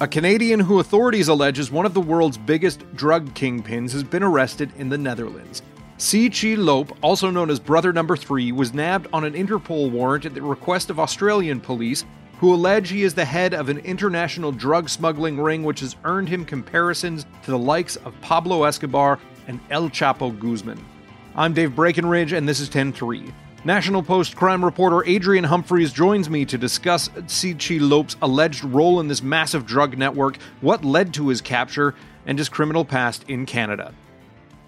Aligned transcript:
A 0.00 0.08
Canadian 0.08 0.60
who 0.60 0.80
authorities 0.80 1.28
allege 1.28 1.58
is 1.58 1.70
one 1.70 1.86
of 1.86 1.94
the 1.94 2.00
world's 2.00 2.36
biggest 2.36 2.84
drug 2.94 3.32
kingpins 3.34 3.92
has 3.92 4.02
been 4.02 4.22
arrested 4.22 4.72
in 4.76 4.88
the 4.88 4.98
Netherlands. 4.98 5.62
Tse 5.98 6.28
Chi 6.28 6.54
Lop, 6.56 6.94
also 7.00 7.30
known 7.30 7.48
as 7.48 7.60
Brother 7.60 7.92
Number 7.92 8.16
3, 8.16 8.52
was 8.52 8.74
nabbed 8.74 9.06
on 9.12 9.24
an 9.24 9.34
Interpol 9.34 9.90
warrant 9.90 10.26
at 10.26 10.34
the 10.34 10.42
request 10.42 10.90
of 10.90 10.98
Australian 10.98 11.60
police, 11.60 12.04
who 12.38 12.52
allege 12.52 12.90
he 12.90 13.04
is 13.04 13.14
the 13.14 13.24
head 13.24 13.54
of 13.54 13.68
an 13.68 13.78
international 13.78 14.50
drug 14.50 14.88
smuggling 14.90 15.40
ring 15.40 15.62
which 15.62 15.80
has 15.80 15.96
earned 16.04 16.28
him 16.28 16.44
comparisons 16.44 17.24
to 17.44 17.52
the 17.52 17.58
likes 17.58 17.96
of 17.96 18.20
Pablo 18.20 18.64
Escobar 18.64 19.20
and 19.46 19.60
El 19.70 19.88
Chapo 19.88 20.36
Guzman. 20.38 20.84
I'm 21.36 21.54
Dave 21.54 21.76
Breckenridge, 21.76 22.32
and 22.32 22.48
this 22.48 22.60
is 22.60 22.68
10 22.68 22.92
3. 22.92 23.32
National 23.66 24.02
Post 24.02 24.36
crime 24.36 24.62
reporter 24.62 25.02
Adrian 25.06 25.44
Humphreys 25.44 25.90
joins 25.90 26.28
me 26.28 26.44
to 26.44 26.58
discuss 26.58 27.08
Chi 27.08 27.78
Lop's 27.80 28.14
alleged 28.20 28.62
role 28.62 29.00
in 29.00 29.08
this 29.08 29.22
massive 29.22 29.64
drug 29.64 29.96
network, 29.96 30.36
what 30.60 30.84
led 30.84 31.14
to 31.14 31.28
his 31.28 31.40
capture, 31.40 31.94
and 32.26 32.38
his 32.38 32.50
criminal 32.50 32.84
past 32.84 33.24
in 33.26 33.46
Canada. 33.46 33.94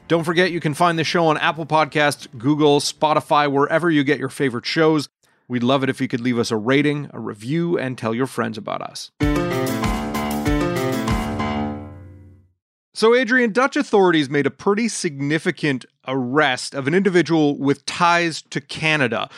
Don't 0.08 0.24
forget 0.24 0.50
you 0.50 0.60
can 0.60 0.72
find 0.72 0.98
the 0.98 1.04
show 1.04 1.26
on 1.26 1.36
Apple 1.36 1.66
Podcasts, 1.66 2.26
Google, 2.38 2.80
Spotify, 2.80 3.52
wherever 3.52 3.90
you 3.90 4.02
get 4.02 4.18
your 4.18 4.30
favorite 4.30 4.64
shows. 4.64 5.10
We'd 5.46 5.62
love 5.62 5.82
it 5.82 5.90
if 5.90 6.00
you 6.00 6.08
could 6.08 6.20
leave 6.20 6.38
us 6.38 6.50
a 6.50 6.56
rating, 6.56 7.10
a 7.12 7.20
review, 7.20 7.78
and 7.78 7.98
tell 7.98 8.14
your 8.14 8.26
friends 8.26 8.56
about 8.56 8.80
us. 8.80 9.10
So, 12.96 13.14
Adrian, 13.14 13.52
Dutch 13.52 13.76
authorities 13.76 14.30
made 14.30 14.46
a 14.46 14.50
pretty 14.50 14.88
significant 14.88 15.84
arrest 16.08 16.74
of 16.74 16.86
an 16.86 16.94
individual 16.94 17.58
with 17.58 17.84
ties 17.84 18.40
to 18.48 18.58
Canada. 18.58 19.28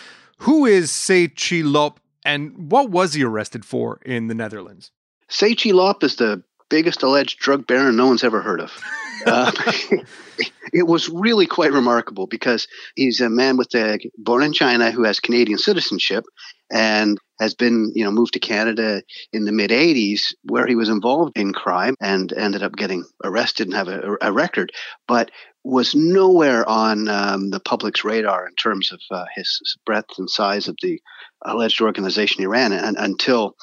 Who 0.43 0.65
is 0.65 0.93
Tse 0.93 1.27
Chi 1.27 1.63
Lop 1.63 1.99
and 2.25 2.71
what 2.71 2.91
was 2.91 3.15
he 3.15 3.25
arrested 3.25 3.65
for 3.65 3.99
in 4.07 4.29
the 4.29 4.35
Netherlands? 4.37 4.93
Tse 5.29 5.57
Chi 5.57 5.71
Lop 5.71 6.05
is 6.05 6.15
the 6.15 6.41
biggest 6.69 7.03
alleged 7.03 7.41
drug 7.41 7.67
baron 7.67 7.97
no 7.97 8.07
one's 8.07 8.23
ever 8.23 8.41
heard 8.41 8.61
of. 8.61 8.73
Uh, 9.27 9.51
it 10.73 10.87
was 10.87 11.09
really 11.09 11.45
quite 11.45 11.73
remarkable 11.73 12.29
because 12.29 12.69
he's 12.95 13.21
a 13.21 13.29
man 13.29 13.57
with 13.57 13.75
a 13.75 13.99
born 14.17 14.45
in 14.45 14.53
China 14.53 14.93
who 14.93 15.03
has 15.03 15.19
Canadian 15.19 15.59
citizenship 15.59 16.25
and 16.71 17.19
has 17.41 17.55
been, 17.55 17.93
you 17.95 18.05
know, 18.05 18.11
moved 18.11 18.33
to 18.35 18.41
Canada 18.41 19.03
in 19.33 19.45
the 19.45 19.53
mid 19.53 19.71
80s 19.71 20.35
where 20.45 20.67
he 20.67 20.75
was 20.75 20.89
involved 20.89 21.37
in 21.37 21.53
crime 21.53 21.95
and 22.01 22.33
ended 22.33 22.63
up 22.63 22.77
getting 22.77 23.05
arrested 23.25 23.67
and 23.69 23.77
have 23.77 23.89
a, 23.89 24.17
a 24.21 24.33
record, 24.33 24.73
but 25.07 25.31
was 25.65 25.95
nowhere 25.95 26.69
on 26.69 27.09
um, 27.09 27.51
the 27.51 27.61
public's 27.61 28.05
radar 28.05 28.47
in 28.47 28.55
terms 28.55 28.91
of 28.93 29.01
uh, 29.11 29.27
his 29.35 29.77
breadth 29.85 30.19
and 30.19 30.31
size 30.31 30.69
of 30.69 30.77
the 30.83 31.01
alleged 31.45 31.81
organization 31.81 32.41
he 32.41 32.47
ran 32.47 32.73
and, 32.73 32.97
until 32.99 33.55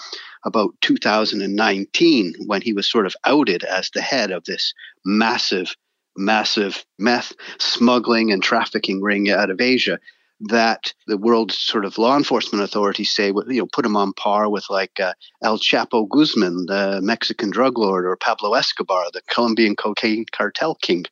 about 0.45 0.69
2019 0.81 2.35
when 2.45 2.61
he 2.61 2.73
was 2.73 2.89
sort 2.89 3.05
of 3.05 3.15
outed 3.25 3.63
as 3.63 3.89
the 3.89 4.01
head 4.01 4.31
of 4.31 4.43
this 4.45 4.73
massive 5.03 5.75
massive 6.17 6.85
meth 6.97 7.33
smuggling 7.59 8.31
and 8.31 8.41
trafficking 8.41 9.01
ring 9.01 9.29
out 9.29 9.49
of 9.49 9.59
Asia 9.59 9.99
that 10.41 10.93
the 11.07 11.17
world's 11.17 11.57
sort 11.57 11.85
of 11.85 11.97
law 11.97 12.17
enforcement 12.17 12.63
authorities 12.63 13.11
say, 13.11 13.27
you 13.27 13.59
know, 13.59 13.67
put 13.71 13.85
him 13.85 13.95
on 13.95 14.13
par 14.13 14.49
with 14.49 14.65
like 14.69 14.99
uh, 14.99 15.13
El 15.41 15.57
Chapo 15.57 16.07
Guzman, 16.07 16.65
the 16.67 16.99
Mexican 17.01 17.49
drug 17.49 17.77
lord, 17.77 18.05
or 18.05 18.15
Pablo 18.17 18.53
Escobar, 18.53 19.05
the 19.13 19.21
Colombian 19.29 19.75
cocaine 19.75 20.25
cartel 20.31 20.75
king. 20.75 21.05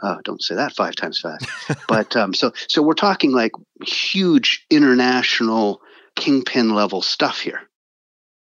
Uh, 0.00 0.16
don't 0.24 0.42
say 0.42 0.54
that 0.54 0.72
five 0.72 0.94
times 0.94 1.20
fast. 1.20 1.46
but 1.88 2.16
um, 2.16 2.32
so 2.32 2.52
so 2.68 2.82
we're 2.82 2.94
talking 2.94 3.32
like 3.32 3.52
huge 3.84 4.64
international 4.70 5.82
kingpin 6.16 6.74
level 6.74 7.02
stuff 7.02 7.40
here. 7.40 7.60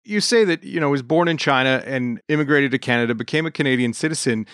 You 0.05 0.21
say 0.21 0.45
that 0.45 0.63
you 0.63 0.79
know 0.79 0.91
was 0.91 1.03
born 1.03 1.27
in 1.27 1.39
China 1.39 1.83
and 1.85 2.21
immigrated 2.29 2.71
to 2.71 2.79
Canada, 2.79 3.15
became 3.15 3.47
a 3.47 3.51
Canadian 3.51 3.93
citizen. 3.93 4.47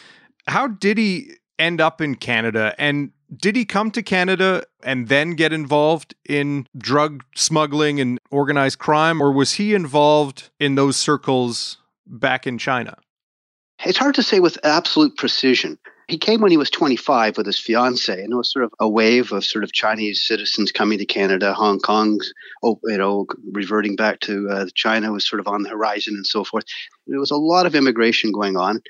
How 0.47 0.69
did 0.69 0.97
he 0.97 1.33
end 1.59 1.81
up 1.81 2.01
in 2.01 2.15
Canada? 2.15 2.75
And 2.79 3.13
did 3.35 3.57
he 3.57 3.65
come 3.65 3.91
to 3.93 4.03
Canada 4.03 4.65
and 4.83 5.09
then 5.09 5.35
get 5.35 5.53
involved 5.53 6.15
in 6.29 6.67
drug 6.77 7.25
smuggling 7.35 8.01
and 8.01 8.21
organized 8.31 8.79
crime, 8.79 9.21
or 9.21 9.33
was 9.33 9.55
he 9.55 9.75
involved 9.75 10.51
in 10.61 10.75
those 10.75 10.97
circles 10.97 11.79
back 12.07 12.47
in 12.47 12.59
China? 12.59 12.97
It's 13.85 13.99
hard 13.99 14.15
to 14.15 14.23
say 14.23 14.41
with 14.41 14.59
absolute 14.65 15.17
precision. 15.17 15.79
He 16.09 16.19
came 16.19 16.41
when 16.41 16.53
he 16.53 16.57
was 16.57 16.71
25 16.71 17.37
with 17.37 17.47
his 17.47 17.59
fiance, 17.59 18.13
and 18.13 18.33
it 18.33 18.37
was 18.37 18.53
sort 18.53 18.65
of 18.65 18.73
a 18.79 18.89
wave 18.89 19.33
of 19.33 19.45
sort 19.45 19.65
of 19.65 19.73
Chinese 19.73 20.25
citizens 20.25 20.71
coming 20.71 20.99
to 20.99 21.05
Canada, 21.05 21.53
Hong 21.53 21.81
Kong, 21.81 22.21
oh, 22.63 22.79
you 22.85 22.97
know, 22.97 23.27
reverting 23.51 23.97
back 23.97 24.21
to 24.21 24.49
uh, 24.49 24.67
China 24.75 25.13
was 25.13 25.29
sort 25.29 25.41
of 25.41 25.49
on 25.49 25.65
the 25.65 25.69
horizon 25.69 26.15
and 26.15 26.25
so 26.25 26.45
forth. 26.45 26.65
There 27.09 27.19
was 27.19 27.33
a 27.33 27.37
lot 27.37 27.67
of 27.67 27.75
immigration 27.75 28.31
going 28.31 28.57
on. 28.57 28.83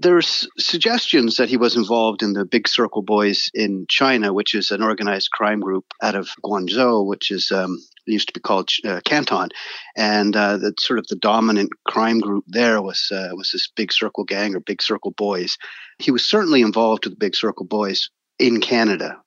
There's 0.00 0.46
suggestions 0.58 1.38
that 1.38 1.48
he 1.48 1.56
was 1.56 1.74
involved 1.74 2.22
in 2.22 2.32
the 2.32 2.44
Big 2.44 2.68
Circle 2.68 3.02
Boys 3.02 3.50
in 3.52 3.84
China, 3.88 4.32
which 4.32 4.54
is 4.54 4.70
an 4.70 4.80
organized 4.80 5.32
crime 5.32 5.58
group 5.58 5.86
out 6.00 6.14
of 6.14 6.28
Guangzhou, 6.44 7.04
which 7.04 7.32
is 7.32 7.50
um, 7.50 7.78
used 8.06 8.28
to 8.28 8.32
be 8.32 8.38
called 8.40 8.70
uh, 8.84 9.00
Canton, 9.04 9.48
and 9.96 10.36
uh, 10.36 10.58
sort 10.78 11.00
of 11.00 11.08
the 11.08 11.16
dominant 11.16 11.70
crime 11.84 12.20
group 12.20 12.44
there 12.46 12.80
was 12.80 13.10
uh, 13.10 13.30
was 13.32 13.50
this 13.50 13.68
Big 13.74 13.92
Circle 13.92 14.22
gang 14.22 14.54
or 14.54 14.60
Big 14.60 14.82
Circle 14.82 15.14
Boys. 15.16 15.58
He 15.98 16.12
was 16.12 16.24
certainly 16.24 16.62
involved 16.62 17.04
with 17.04 17.14
the 17.14 17.18
Big 17.18 17.34
Circle 17.34 17.66
Boys 17.66 18.08
in 18.38 18.60
Canada. 18.60 19.20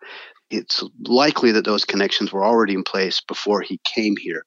It's 0.50 0.84
likely 1.06 1.52
that 1.52 1.66
those 1.66 1.84
connections 1.84 2.32
were 2.32 2.46
already 2.46 2.76
in 2.76 2.84
place 2.84 3.20
before 3.20 3.62
he 3.62 3.82
came 3.84 4.16
here 4.16 4.46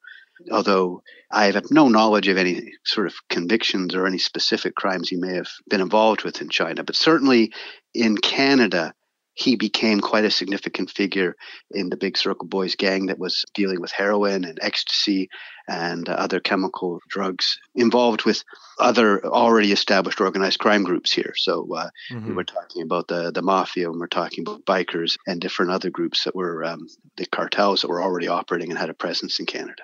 although 0.51 1.01
I 1.31 1.45
have 1.51 1.71
no 1.71 1.87
knowledge 1.87 2.27
of 2.27 2.37
any 2.37 2.73
sort 2.83 3.07
of 3.07 3.15
convictions 3.29 3.95
or 3.95 4.05
any 4.05 4.17
specific 4.17 4.75
crimes 4.75 5.09
he 5.09 5.17
may 5.17 5.35
have 5.35 5.49
been 5.69 5.81
involved 5.81 6.23
with 6.23 6.41
in 6.41 6.49
China. 6.49 6.83
But 6.83 6.95
certainly 6.95 7.53
in 7.93 8.17
Canada, 8.17 8.93
he 9.35 9.57
became 9.57 9.99
quite 9.99 10.23
a 10.23 10.31
significant 10.31 10.89
figure 10.89 11.35
in 11.69 11.89
the 11.89 11.97
Big 11.97 12.17
Circle 12.17 12.47
Boys 12.47 12.75
gang 12.75 13.07
that 13.07 13.19
was 13.19 13.43
dealing 13.53 13.81
with 13.81 13.91
heroin 13.91 14.45
and 14.45 14.57
ecstasy 14.61 15.29
and 15.67 16.07
uh, 16.07 16.13
other 16.13 16.39
chemical 16.39 16.99
drugs 17.09 17.59
involved 17.75 18.23
with 18.23 18.43
other 18.79 19.25
already 19.25 19.73
established 19.73 20.21
organized 20.21 20.59
crime 20.59 20.83
groups 20.83 21.11
here. 21.11 21.33
So 21.35 21.67
uh, 21.75 21.89
mm-hmm. 22.11 22.29
we 22.29 22.33
were 22.33 22.45
talking 22.45 22.81
about 22.81 23.09
the, 23.09 23.31
the 23.31 23.41
mafia 23.41 23.91
and 23.91 23.99
we're 23.99 24.07
talking 24.07 24.45
about 24.47 24.65
bikers 24.65 25.17
and 25.27 25.41
different 25.41 25.71
other 25.71 25.89
groups 25.89 26.23
that 26.23 26.35
were 26.35 26.63
um, 26.63 26.87
the 27.17 27.25
cartels 27.25 27.81
that 27.81 27.89
were 27.89 28.01
already 28.01 28.29
operating 28.29 28.69
and 28.69 28.79
had 28.79 28.89
a 28.89 28.93
presence 28.93 29.39
in 29.41 29.45
Canada. 29.45 29.83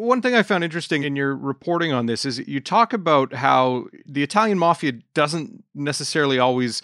One 0.00 0.22
thing 0.22 0.34
I 0.34 0.42
found 0.42 0.64
interesting 0.64 1.02
in 1.02 1.14
your 1.14 1.36
reporting 1.36 1.92
on 1.92 2.06
this 2.06 2.24
is 2.24 2.38
you 2.48 2.58
talk 2.58 2.94
about 2.94 3.34
how 3.34 3.86
the 4.06 4.22
Italian 4.22 4.58
mafia 4.58 4.92
doesn't 5.12 5.62
necessarily 5.74 6.38
always 6.38 6.80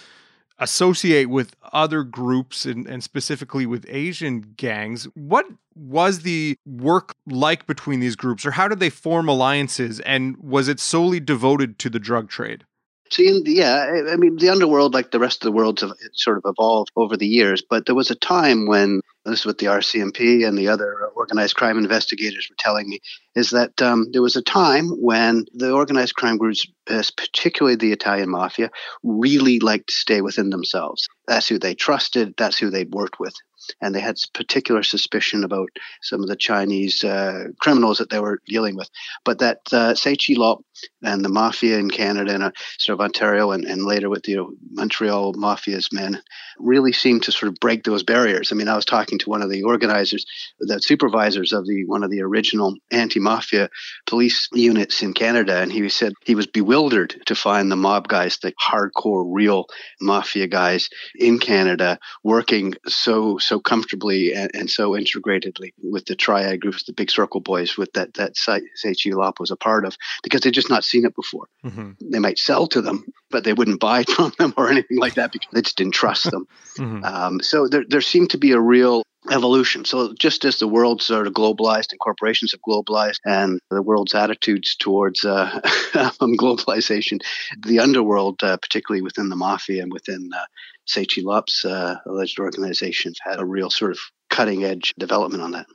associate 0.59 1.31
with 1.31 1.57
other 1.73 2.03
groups 2.03 2.67
and, 2.67 2.87
and, 2.87 3.03
specifically 3.03 3.65
with 3.65 3.87
Asian 3.89 4.55
gangs. 4.57 5.05
What 5.15 5.47
was 5.75 6.21
the 6.21 6.57
work 6.67 7.15
like 7.27 7.67
between 7.67 8.01
these 8.01 8.17
groups, 8.17 8.45
or 8.45 8.51
how 8.51 8.69
did 8.69 8.81
they 8.81 8.91
form 8.91 9.29
alliances? 9.29 10.01
And 10.01 10.37
was 10.37 10.69
it 10.69 10.79
solely 10.79 11.21
devoted 11.21 11.79
to 11.81 11.91
the 11.91 11.99
drug 11.99 12.29
trade? 12.29 12.65
See, 13.11 13.43
yeah, 13.47 14.03
I 14.11 14.17
mean, 14.17 14.37
the 14.37 14.49
underworld, 14.49 14.95
like 14.95 15.11
the 15.11 15.21
rest 15.21 15.43
of 15.43 15.47
the 15.47 15.57
world, 15.57 15.83
sort 16.15 16.39
of 16.39 16.43
evolved 16.45 16.91
over 16.97 17.17
the 17.17 17.27
years. 17.27 17.63
But 17.63 17.87
there 17.87 17.95
was 17.95 18.11
a 18.11 18.17
time 18.17 18.67
when 18.67 19.01
this 19.25 19.41
is 19.41 19.47
what 19.47 19.59
the 19.59 19.67
RCMP 19.67 20.47
and 20.47 20.59
the 20.59 20.69
other 20.69 21.07
organized 21.15 21.57
crime 21.57 21.79
investigators 21.79 22.49
were 22.51 22.57
telling 22.59 22.89
me, 22.89 23.01
is 23.35 23.51
that 23.51 23.81
um, 23.81 24.07
there 24.13 24.23
was 24.23 24.37
a 24.37 24.43
time 24.43 24.89
when 25.01 25.47
the 25.55 25.73
organized 25.73 26.15
crime 26.15 26.37
groups, 26.37 26.67
particularly 26.87 27.77
the 27.77 27.93
Italian 27.93 28.31
mafia, 28.31 28.71
really 29.03 29.61
liked 29.61 29.89
to 29.89 29.95
stay 29.95 30.21
within 30.21 30.51
themselves. 30.51 31.09
That's 31.27 31.49
who 31.49 31.59
they 31.59 31.75
trusted. 31.75 32.35
That's 32.37 32.59
who 32.59 32.71
they'd 32.71 32.93
worked 32.93 33.21
with 33.21 33.35
and 33.81 33.95
they 33.95 34.01
had 34.01 34.17
particular 34.35 34.83
suspicion 34.83 35.45
about 35.45 35.69
some 36.03 36.23
of 36.23 36.29
the 36.29 36.37
Chinese 36.37 37.05
uh, 37.05 37.45
criminals 37.61 37.99
that 37.99 38.11
they 38.11 38.21
were 38.21 38.41
dealing 38.47 38.77
with. 38.77 38.89
But 39.25 39.39
that 39.41 39.61
uh, 39.73 39.95
Tse 39.95 40.17
Chi 40.17 40.35
Lop 40.37 40.61
and 41.03 41.25
the 41.25 41.29
mafia 41.29 41.79
in 41.79 41.91
Canada 41.91 42.35
and 42.35 42.43
uh, 42.43 42.51
sort 42.79 42.99
of 42.99 43.05
Ontario 43.05 43.53
and, 43.53 43.65
and 43.65 43.85
later 43.85 44.09
with 44.09 44.25
the 44.25 44.33
you 44.33 44.37
know, 44.37 44.53
Montreal 44.73 45.35
mafia's 45.35 45.93
men 45.93 46.23
really 46.59 46.93
seemed 46.93 47.23
to 47.25 47.33
sort 47.33 47.51
of 47.51 47.59
break 47.61 47.85
those 47.85 48.03
barriers. 48.03 48.51
I 48.51 48.55
mean, 48.55 48.69
I 48.69 48.77
was 48.77 48.85
talking 48.85 49.19
to 49.19 49.31
one 49.31 49.43
of 49.43 49.51
the 49.51 49.63
organizers, 49.63 50.25
the 50.59 50.81
supervisors 50.81 51.53
of 51.53 51.67
the 51.67 51.85
one 51.87 52.03
of 52.03 52.11
the 52.11 52.23
original 52.23 52.75
anti-mafia 52.91 53.69
police 54.07 54.49
units 54.53 55.03
in 55.03 55.13
Canada, 55.13 55.61
and 55.61 55.73
he 55.73 55.89
said 55.89 56.13
he 56.25 56.35
was 56.35 56.47
bewildered 56.47 57.23
to 57.27 57.35
find 57.35 57.71
the 57.71 57.77
mob 57.77 58.09
guys, 58.09 58.39
the 58.39 58.53
hardcore, 58.53 59.25
real 59.27 59.67
mafia 60.01 60.47
guys 60.47 60.89
in 61.19 61.39
Canada, 61.39 61.99
working 62.23 62.75
so 62.87 63.39
so 63.47 63.61
comfortably 63.61 64.35
and, 64.35 64.51
and 64.55 64.71
so 64.71 64.91
integratedly 64.91 65.73
with 65.83 66.07
the 66.07 66.17
triad 66.17 66.61
groups, 66.61 66.85
the 66.85 66.93
Big 66.93 67.11
Circle 67.11 67.41
Boys, 67.41 67.77
with 67.77 67.93
that 67.93 68.15
that 68.15 68.35
Tse 68.35 68.61
Chi 68.85 69.11
Lop 69.15 69.41
was 69.41 69.51
a 69.51 69.57
part 69.57 69.85
of, 69.85 69.97
because 70.23 70.41
they'd 70.41 70.55
just 70.55 70.71
not 70.71 70.85
seen 70.85 71.05
it 71.05 71.15
before. 71.15 71.49
Mm-hmm. 71.65 71.93
They 72.11 72.19
might 72.19 72.39
sell 72.39 72.67
to 72.69 72.83
them, 72.83 73.07
but 73.31 73.45
they 73.45 73.53
wouldn't 73.53 73.81
buy 73.81 74.05
from 74.17 74.33
them 74.39 74.55
or 74.57 74.69
anything 74.69 74.99
like 74.99 75.15
that 75.15 75.33
because 75.33 75.49
they 75.53 75.63
just 75.63 75.77
didn't 75.77 75.95
trust 75.95 76.31
them. 76.31 76.47
mm-hmm. 76.79 77.05
um, 77.05 77.41
so 77.41 77.69
there, 77.69 77.85
there 77.89 78.01
seemed 78.01 78.31
to 78.31 78.39
be 78.39 78.53
a 78.53 78.61
real 78.61 79.03
evolution. 79.31 79.85
So 79.85 80.15
just 80.15 80.45
as 80.45 80.59
the 80.59 80.69
world 80.69 81.03
sort 81.03 81.27
of 81.27 81.33
globalized 81.33 81.93
and 81.93 82.01
corporations 82.01 82.53
have 82.53 82.61
globalized 82.61 83.19
and 83.25 83.61
the 83.71 83.83
world's 83.83 84.15
attitudes 84.15 84.77
towards 84.77 85.25
uh, 85.25 85.61
globalization, 86.21 87.21
the 87.65 87.81
underworld, 87.81 88.43
uh, 88.43 88.57
particularly 88.57 89.03
within 89.03 89.29
the 89.29 89.37
mafia 89.37 89.83
and 89.83 89.93
within 89.93 90.31
uh, 90.35 90.45
Tse 90.87 91.07
Chi 91.07 91.23
Lop's 91.23 91.65
uh, 91.65 91.97
alleged 92.07 92.39
organization, 92.39 93.13
had 93.23 93.41
a 93.41 93.45
real 93.45 93.71
sort 93.71 93.93
of 93.93 93.99
cutting 94.31 94.65
edge 94.65 94.95
development 94.99 95.43
on 95.43 95.53
that. 95.53 95.67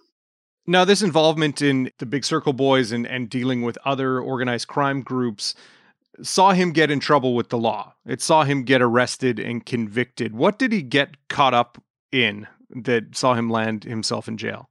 Now, 0.67 0.85
this 0.85 1.01
involvement 1.01 1.61
in 1.61 1.91
the 1.97 2.05
Big 2.05 2.23
Circle 2.23 2.53
Boys 2.53 2.91
and, 2.91 3.07
and 3.07 3.29
dealing 3.29 3.63
with 3.63 3.77
other 3.83 4.19
organized 4.19 4.67
crime 4.67 5.01
groups 5.01 5.55
saw 6.21 6.53
him 6.53 6.71
get 6.71 6.91
in 6.91 6.99
trouble 6.99 7.35
with 7.35 7.49
the 7.49 7.57
law. 7.57 7.93
It 8.05 8.21
saw 8.21 8.43
him 8.43 8.63
get 8.63 8.81
arrested 8.81 9.39
and 9.39 9.65
convicted. 9.65 10.35
What 10.35 10.59
did 10.59 10.71
he 10.71 10.81
get 10.81 11.27
caught 11.29 11.53
up 11.53 11.81
in 12.11 12.47
that 12.75 13.15
saw 13.15 13.33
him 13.33 13.49
land 13.49 13.83
himself 13.83 14.27
in 14.27 14.37
jail? 14.37 14.69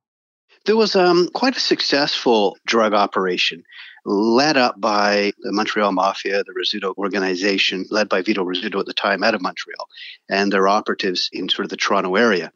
There 0.66 0.76
was 0.76 0.94
um, 0.94 1.28
quite 1.32 1.56
a 1.56 1.60
successful 1.60 2.58
drug 2.66 2.92
operation 2.92 3.62
led 4.04 4.56
up 4.56 4.80
by 4.80 5.32
the 5.40 5.52
Montreal 5.52 5.92
Mafia, 5.92 6.42
the 6.44 6.54
Rizzuto 6.58 6.94
organization, 6.96 7.84
led 7.90 8.08
by 8.08 8.22
Vito 8.22 8.44
Rizzuto 8.44 8.80
at 8.80 8.86
the 8.86 8.94
time 8.94 9.22
out 9.22 9.34
of 9.34 9.42
Montreal, 9.42 9.88
and 10.28 10.52
their 10.52 10.68
operatives 10.68 11.28
in 11.32 11.48
sort 11.48 11.64
of 11.64 11.70
the 11.70 11.76
Toronto 11.76 12.16
area. 12.16 12.52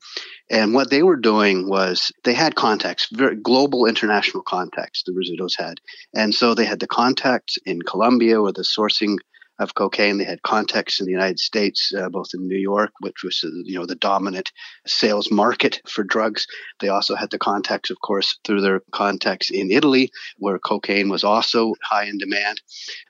And 0.51 0.75
what 0.75 0.91
they 0.91 1.03
were 1.03 1.17
doing 1.17 1.69
was 1.69 2.13
they 2.25 2.35
had 2.35 2.55
contacts, 2.55 3.09
very 3.13 3.37
global 3.37 3.87
international 3.87 4.43
contacts, 4.43 5.03
the 5.05 5.13
Rizzutos 5.13 5.59
had. 5.59 5.81
And 6.15 6.35
so 6.35 6.55
they 6.55 6.65
had 6.65 6.81
the 6.81 6.87
contacts 6.87 7.59
in 7.65 7.83
Colombia 7.83 8.41
where 8.43 8.53
the 8.53 8.63
sourcing 8.63 9.19
of 9.59 9.75
cocaine. 9.75 10.19
They 10.19 10.25
had 10.25 10.43
contacts 10.43 11.01
in 11.01 11.07
the 11.07 11.13
United 11.13 11.39
States, 11.39 11.93
uh, 11.97 12.09
both 12.09 12.31
in 12.35 12.49
New 12.49 12.59
York, 12.59 12.93
which 13.01 13.23
was 13.23 13.43
uh, 13.45 13.51
you 13.65 13.79
know 13.79 13.87
the 13.87 13.95
dominant 13.95 14.53
sales 14.87 15.31
market 15.31 15.81
for 15.89 16.03
drugs. 16.05 16.47
They 16.81 16.89
also 16.89 17.15
had 17.15 17.31
the 17.31 17.39
contacts, 17.39 17.91
of 17.91 18.01
course, 18.01 18.39
through 18.45 18.61
their 18.61 18.81
contacts 18.93 19.51
in 19.51 19.71
Italy, 19.71 20.11
where 20.39 20.59
cocaine 20.59 21.09
was 21.09 21.25
also 21.25 21.75
high 21.83 22.05
in 22.05 22.19
demand. 22.19 22.61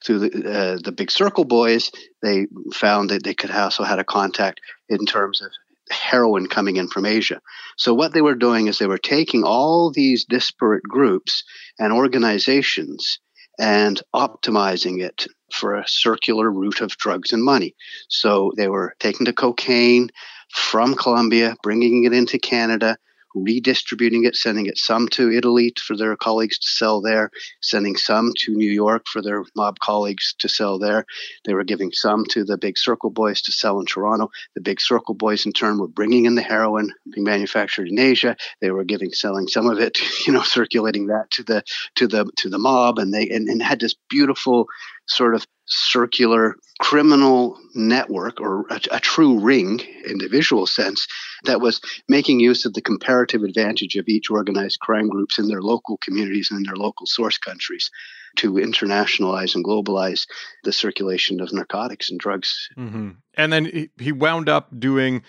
Through 0.05 0.19
the 0.21 0.51
uh, 0.51 0.79
the 0.83 0.93
Big 0.93 1.11
Circle 1.11 1.45
Boys, 1.45 1.91
they 2.23 2.47
found 2.73 3.11
that 3.11 3.25
they 3.25 3.35
could 3.35 3.51
also 3.51 3.85
had 3.85 3.99
a 3.99 4.05
contact 4.05 4.61
in 4.89 5.07
terms 5.07 5.41
of 5.41 5.51
heroin 5.91 6.47
coming 6.47 6.77
in 6.77 6.89
from 6.89 7.07
Asia. 7.07 7.41
So 7.77 7.93
what 7.95 8.13
they 8.13 8.23
were 8.23 8.35
doing 8.35 8.67
is 8.67 8.79
they 8.79 8.87
were 8.87 8.99
taking 8.99 9.45
all 9.45 9.91
these 9.91 10.25
disparate 10.25 10.83
groups 10.83 11.45
and 11.79 11.93
organizations 11.93 13.19
and 13.59 14.01
optimizing 14.15 15.03
it 15.03 15.27
for 15.53 15.75
a 15.75 15.89
circular 15.89 16.51
route 16.51 16.81
of 16.81 16.97
drugs 16.97 17.33
and 17.33 17.43
money. 17.43 17.75
So 18.09 18.53
they 18.57 18.69
were 18.69 18.95
taking 18.99 19.25
the 19.25 19.33
cocaine 19.33 20.11
from 20.51 20.95
Colombia, 20.95 21.57
bringing 21.63 22.05
it 22.05 22.13
into 22.13 22.39
Canada, 22.39 22.97
redistributing 23.35 24.25
it, 24.25 24.37
sending 24.37 24.67
it 24.67 24.79
some 24.79 25.09
to 25.09 25.31
Italy 25.31 25.73
for 25.81 25.97
their 25.97 26.17
colleagues 26.17 26.59
to 26.59 26.69
sell 26.69 27.01
there, 27.01 27.31
sending 27.61 27.97
some 27.97 28.33
to 28.37 28.53
New 28.55 28.71
York 28.71 29.07
for 29.07 29.21
their 29.21 29.45
mob 29.57 29.79
colleagues 29.81 30.35
to 30.39 30.49
sell 30.49 30.79
there. 30.79 31.05
They 31.45 31.55
were 31.55 31.65
giving 31.65 31.93
some 31.93 32.25
to 32.31 32.45
the 32.45 32.57
Big 32.59 32.79
Circle 32.79 33.11
Boys 33.11 33.43
to 33.43 33.53
sell 33.53 33.79
in 33.81 33.87
Toronto. 33.87 34.31
The 34.55 34.61
Big 34.61 34.81
Circle 34.81 35.15
Boys, 35.15 35.45
in 35.47 35.53
turn, 35.53 35.79
were 35.79 35.89
bringing 35.89 36.27
in 36.27 36.35
the 36.35 36.43
heroin 36.43 36.93
being 37.13 37.25
manufactured 37.25 37.89
in 37.89 37.99
Asia. 37.99 38.37
They 38.61 38.71
were 38.71 38.85
giving, 38.85 39.13
selling 39.13 39.49
some 39.49 39.67
of 39.67 39.79
it, 39.79 39.99
you 40.27 40.33
know, 40.33 40.43
circulating 40.43 41.07
that 41.09 41.31
to 41.33 41.43
the 41.43 41.63
to 41.97 42.07
the 42.07 42.31
to 42.39 42.49
the 42.49 42.59
mob, 42.59 42.99
and 42.99 43.13
they 43.13 43.29
and, 43.29 43.49
and 43.49 43.63
had 43.63 43.81
this 43.81 43.95
beautiful 44.09 44.67
sort 45.07 45.35
of 45.35 45.47
circular 45.67 46.57
criminal 46.81 47.59
network 47.75 48.41
or 48.41 48.67
a, 48.71 48.81
a, 48.91 49.01
true 49.01 49.39
ring 49.39 49.81
in 50.05 50.19
the 50.19 50.29
visual 50.29 50.67
sense 50.67 51.07
that 51.45 51.61
was 51.61 51.81
making 52.09 52.41
use 52.41 52.65
of 52.65 52.75
the 52.75 52.83
comparative 52.83 53.43
advantage 53.43 53.95
of 53.95 54.09
each 54.09 54.29
organized 54.29 54.81
crime 54.81 55.09
groups 55.09 55.39
in 55.39 55.49
their 55.49 55.63
local 55.63 55.97
communities 55.99 56.49
and 56.51 56.59
in 56.59 56.63
their 56.65 56.77
local 56.77 57.07
source 57.07 57.39
countries 57.39 57.91
to 58.37 58.55
internationalize 58.55 59.55
and 59.55 59.65
globalize 59.65 60.27
the 60.65 60.73
circulation 60.73 61.41
of 61.41 61.53
narcotics 61.53 62.11
and 62.11 62.19
drugs. 62.19 62.69
Mm-hmm. 62.77 63.11
And 63.35 63.53
then 63.53 63.89
he 63.99 64.13
wound 64.13 64.49
up 64.49 64.79
doing 64.79 65.23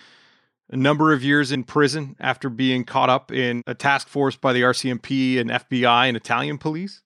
a 0.70 0.76
number 0.76 1.12
of 1.12 1.22
years 1.22 1.52
in 1.52 1.64
prison 1.64 2.16
after 2.18 2.50
being 2.50 2.84
caught 2.84 3.08
up 3.08 3.30
in 3.30 3.62
a 3.66 3.74
task 3.74 4.08
force 4.08 4.36
by 4.36 4.52
the 4.52 4.62
RCMP 4.62 5.38
and 5.38 5.50
FBI 5.50 6.08
and 6.08 6.16
Italian 6.16 6.58
police. 6.58 7.02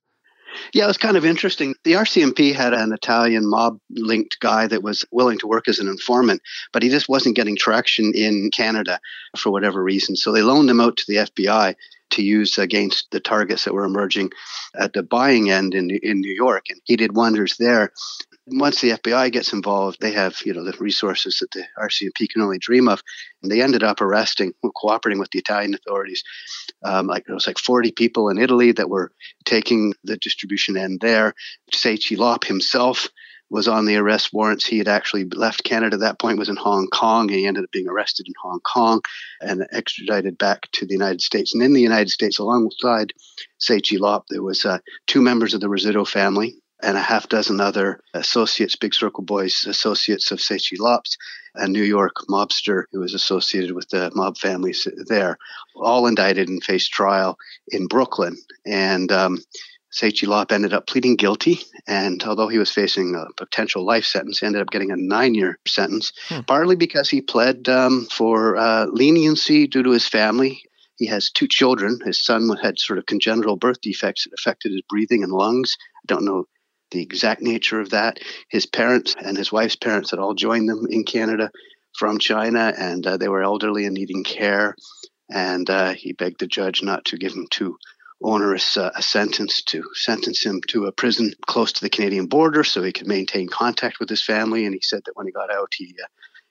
Yeah, 0.72 0.84
it 0.84 0.88
was 0.88 0.98
kind 0.98 1.16
of 1.16 1.24
interesting. 1.24 1.74
The 1.84 1.92
RCMP 1.92 2.54
had 2.54 2.74
an 2.74 2.92
Italian 2.92 3.48
mob 3.48 3.78
linked 3.90 4.40
guy 4.40 4.66
that 4.66 4.82
was 4.82 5.04
willing 5.10 5.38
to 5.38 5.46
work 5.46 5.68
as 5.68 5.78
an 5.78 5.88
informant, 5.88 6.42
but 6.72 6.82
he 6.82 6.88
just 6.88 7.08
wasn't 7.08 7.36
getting 7.36 7.56
traction 7.56 8.12
in 8.14 8.50
Canada 8.52 9.00
for 9.36 9.50
whatever 9.50 9.82
reason. 9.82 10.16
So 10.16 10.32
they 10.32 10.42
loaned 10.42 10.70
him 10.70 10.80
out 10.80 10.96
to 10.98 11.04
the 11.06 11.16
FBI 11.16 11.74
to 12.10 12.22
use 12.22 12.58
against 12.58 13.10
the 13.10 13.20
targets 13.20 13.64
that 13.64 13.74
were 13.74 13.84
emerging 13.84 14.30
at 14.78 14.92
the 14.92 15.02
buying 15.02 15.50
end 15.50 15.74
in, 15.74 15.90
in 16.02 16.20
New 16.20 16.34
York. 16.34 16.66
And 16.68 16.80
he 16.84 16.96
did 16.96 17.14
wonders 17.14 17.56
there 17.56 17.92
once 18.52 18.80
the 18.80 18.90
FBI 18.90 19.32
gets 19.32 19.52
involved, 19.52 19.98
they 20.00 20.12
have 20.12 20.36
you 20.44 20.52
know 20.52 20.64
the 20.64 20.76
resources 20.78 21.38
that 21.38 21.50
the 21.52 21.64
RCMP 21.78 22.28
can 22.28 22.42
only 22.42 22.58
dream 22.58 22.88
of, 22.88 23.02
and 23.42 23.50
they 23.50 23.62
ended 23.62 23.82
up 23.82 24.00
arresting, 24.00 24.52
cooperating 24.76 25.20
with 25.20 25.30
the 25.30 25.38
Italian 25.38 25.74
authorities. 25.74 26.22
Um, 26.84 27.06
like 27.06 27.24
it 27.28 27.32
was 27.32 27.46
like 27.46 27.58
40 27.58 27.92
people 27.92 28.28
in 28.28 28.38
Italy 28.38 28.72
that 28.72 28.90
were 28.90 29.12
taking 29.44 29.94
the 30.04 30.16
distribution 30.16 30.76
end 30.76 31.00
there. 31.00 31.34
Tse 31.72 31.98
Chi 31.98 32.16
Lop 32.16 32.44
himself 32.44 33.08
was 33.50 33.66
on 33.66 33.84
the 33.84 33.96
arrest 33.96 34.32
warrants. 34.32 34.64
He 34.64 34.78
had 34.78 34.88
actually 34.88 35.24
left 35.24 35.64
Canada 35.64 35.94
at 35.94 36.00
that 36.00 36.18
point, 36.20 36.38
was 36.38 36.48
in 36.48 36.56
Hong 36.56 36.86
Kong. 36.86 37.28
He 37.28 37.46
ended 37.46 37.64
up 37.64 37.72
being 37.72 37.88
arrested 37.88 38.26
in 38.28 38.34
Hong 38.40 38.60
Kong 38.60 39.02
and 39.40 39.66
extradited 39.72 40.38
back 40.38 40.70
to 40.72 40.86
the 40.86 40.92
United 40.92 41.20
States. 41.20 41.52
And 41.52 41.62
in 41.62 41.72
the 41.72 41.80
United 41.80 42.10
States, 42.10 42.38
alongside 42.38 43.12
Tse 43.58 43.80
Chi 43.80 43.96
Lop, 43.96 44.26
there 44.28 44.42
was 44.42 44.64
uh, 44.64 44.78
two 45.08 45.20
members 45.20 45.52
of 45.52 45.60
the 45.60 45.66
Rizzuto 45.66 46.06
family, 46.06 46.54
and 46.82 46.96
a 46.96 47.00
half 47.00 47.28
dozen 47.28 47.60
other 47.60 48.00
associates, 48.14 48.76
Big 48.76 48.94
Circle 48.94 49.24
Boys, 49.24 49.64
associates 49.66 50.30
of 50.30 50.40
Tse 50.40 50.58
Chi 50.58 50.76
Lops, 50.78 51.16
a 51.54 51.68
New 51.68 51.82
York 51.82 52.14
mobster 52.28 52.84
who 52.92 53.00
was 53.00 53.14
associated 53.14 53.72
with 53.72 53.88
the 53.88 54.10
mob 54.14 54.38
families 54.38 54.86
there, 55.08 55.36
all 55.76 56.06
indicted 56.06 56.48
and 56.48 56.62
faced 56.62 56.92
trial 56.92 57.36
in 57.68 57.86
Brooklyn. 57.86 58.36
And 58.66 59.10
um, 59.10 59.38
Tse 59.92 60.12
Chi 60.12 60.26
Lop 60.26 60.52
ended 60.52 60.72
up 60.72 60.86
pleading 60.86 61.16
guilty, 61.16 61.60
and 61.86 62.22
although 62.22 62.48
he 62.48 62.58
was 62.58 62.70
facing 62.70 63.14
a 63.14 63.26
potential 63.36 63.84
life 63.84 64.04
sentence, 64.04 64.38
he 64.38 64.46
ended 64.46 64.62
up 64.62 64.70
getting 64.70 64.92
a 64.92 64.96
nine-year 64.96 65.58
sentence, 65.66 66.12
hmm. 66.28 66.40
partly 66.42 66.76
because 66.76 67.10
he 67.10 67.20
pled 67.20 67.68
um, 67.68 68.06
for 68.06 68.56
uh, 68.56 68.86
leniency 68.86 69.66
due 69.66 69.82
to 69.82 69.90
his 69.90 70.06
family. 70.06 70.62
He 70.96 71.06
has 71.06 71.30
two 71.30 71.48
children. 71.48 71.98
His 72.04 72.22
son 72.22 72.48
had 72.62 72.78
sort 72.78 72.98
of 72.98 73.06
congenital 73.06 73.56
birth 73.56 73.80
defects 73.80 74.24
that 74.24 74.38
affected 74.38 74.72
his 74.72 74.82
breathing 74.88 75.22
and 75.22 75.32
lungs. 75.32 75.76
I 76.04 76.06
don't 76.06 76.26
know 76.26 76.44
the 76.90 77.02
exact 77.02 77.42
nature 77.42 77.80
of 77.80 77.90
that. 77.90 78.18
His 78.48 78.66
parents 78.66 79.14
and 79.22 79.36
his 79.36 79.52
wife's 79.52 79.76
parents 79.76 80.10
had 80.10 80.20
all 80.20 80.34
joined 80.34 80.68
them 80.68 80.86
in 80.90 81.04
Canada 81.04 81.50
from 81.98 82.18
China, 82.18 82.72
and 82.76 83.06
uh, 83.06 83.16
they 83.16 83.28
were 83.28 83.42
elderly 83.42 83.84
and 83.84 83.94
needing 83.94 84.24
care. 84.24 84.74
And 85.30 85.68
uh, 85.70 85.92
he 85.92 86.12
begged 86.12 86.40
the 86.40 86.46
judge 86.46 86.82
not 86.82 87.04
to 87.06 87.18
give 87.18 87.32
him 87.32 87.46
too 87.50 87.76
onerous 88.22 88.76
uh, 88.76 88.90
a 88.94 89.02
sentence 89.02 89.62
to 89.62 89.82
sentence 89.94 90.44
him 90.44 90.60
to 90.68 90.86
a 90.86 90.92
prison 90.92 91.32
close 91.46 91.72
to 91.72 91.80
the 91.80 91.90
Canadian 91.90 92.26
border 92.26 92.64
so 92.64 92.82
he 92.82 92.92
could 92.92 93.06
maintain 93.06 93.48
contact 93.48 93.98
with 93.98 94.08
his 94.08 94.22
family. 94.22 94.66
And 94.66 94.74
he 94.74 94.80
said 94.82 95.02
that 95.06 95.16
when 95.16 95.26
he 95.26 95.32
got 95.32 95.52
out, 95.52 95.72
he, 95.74 95.94
uh, 96.02 96.06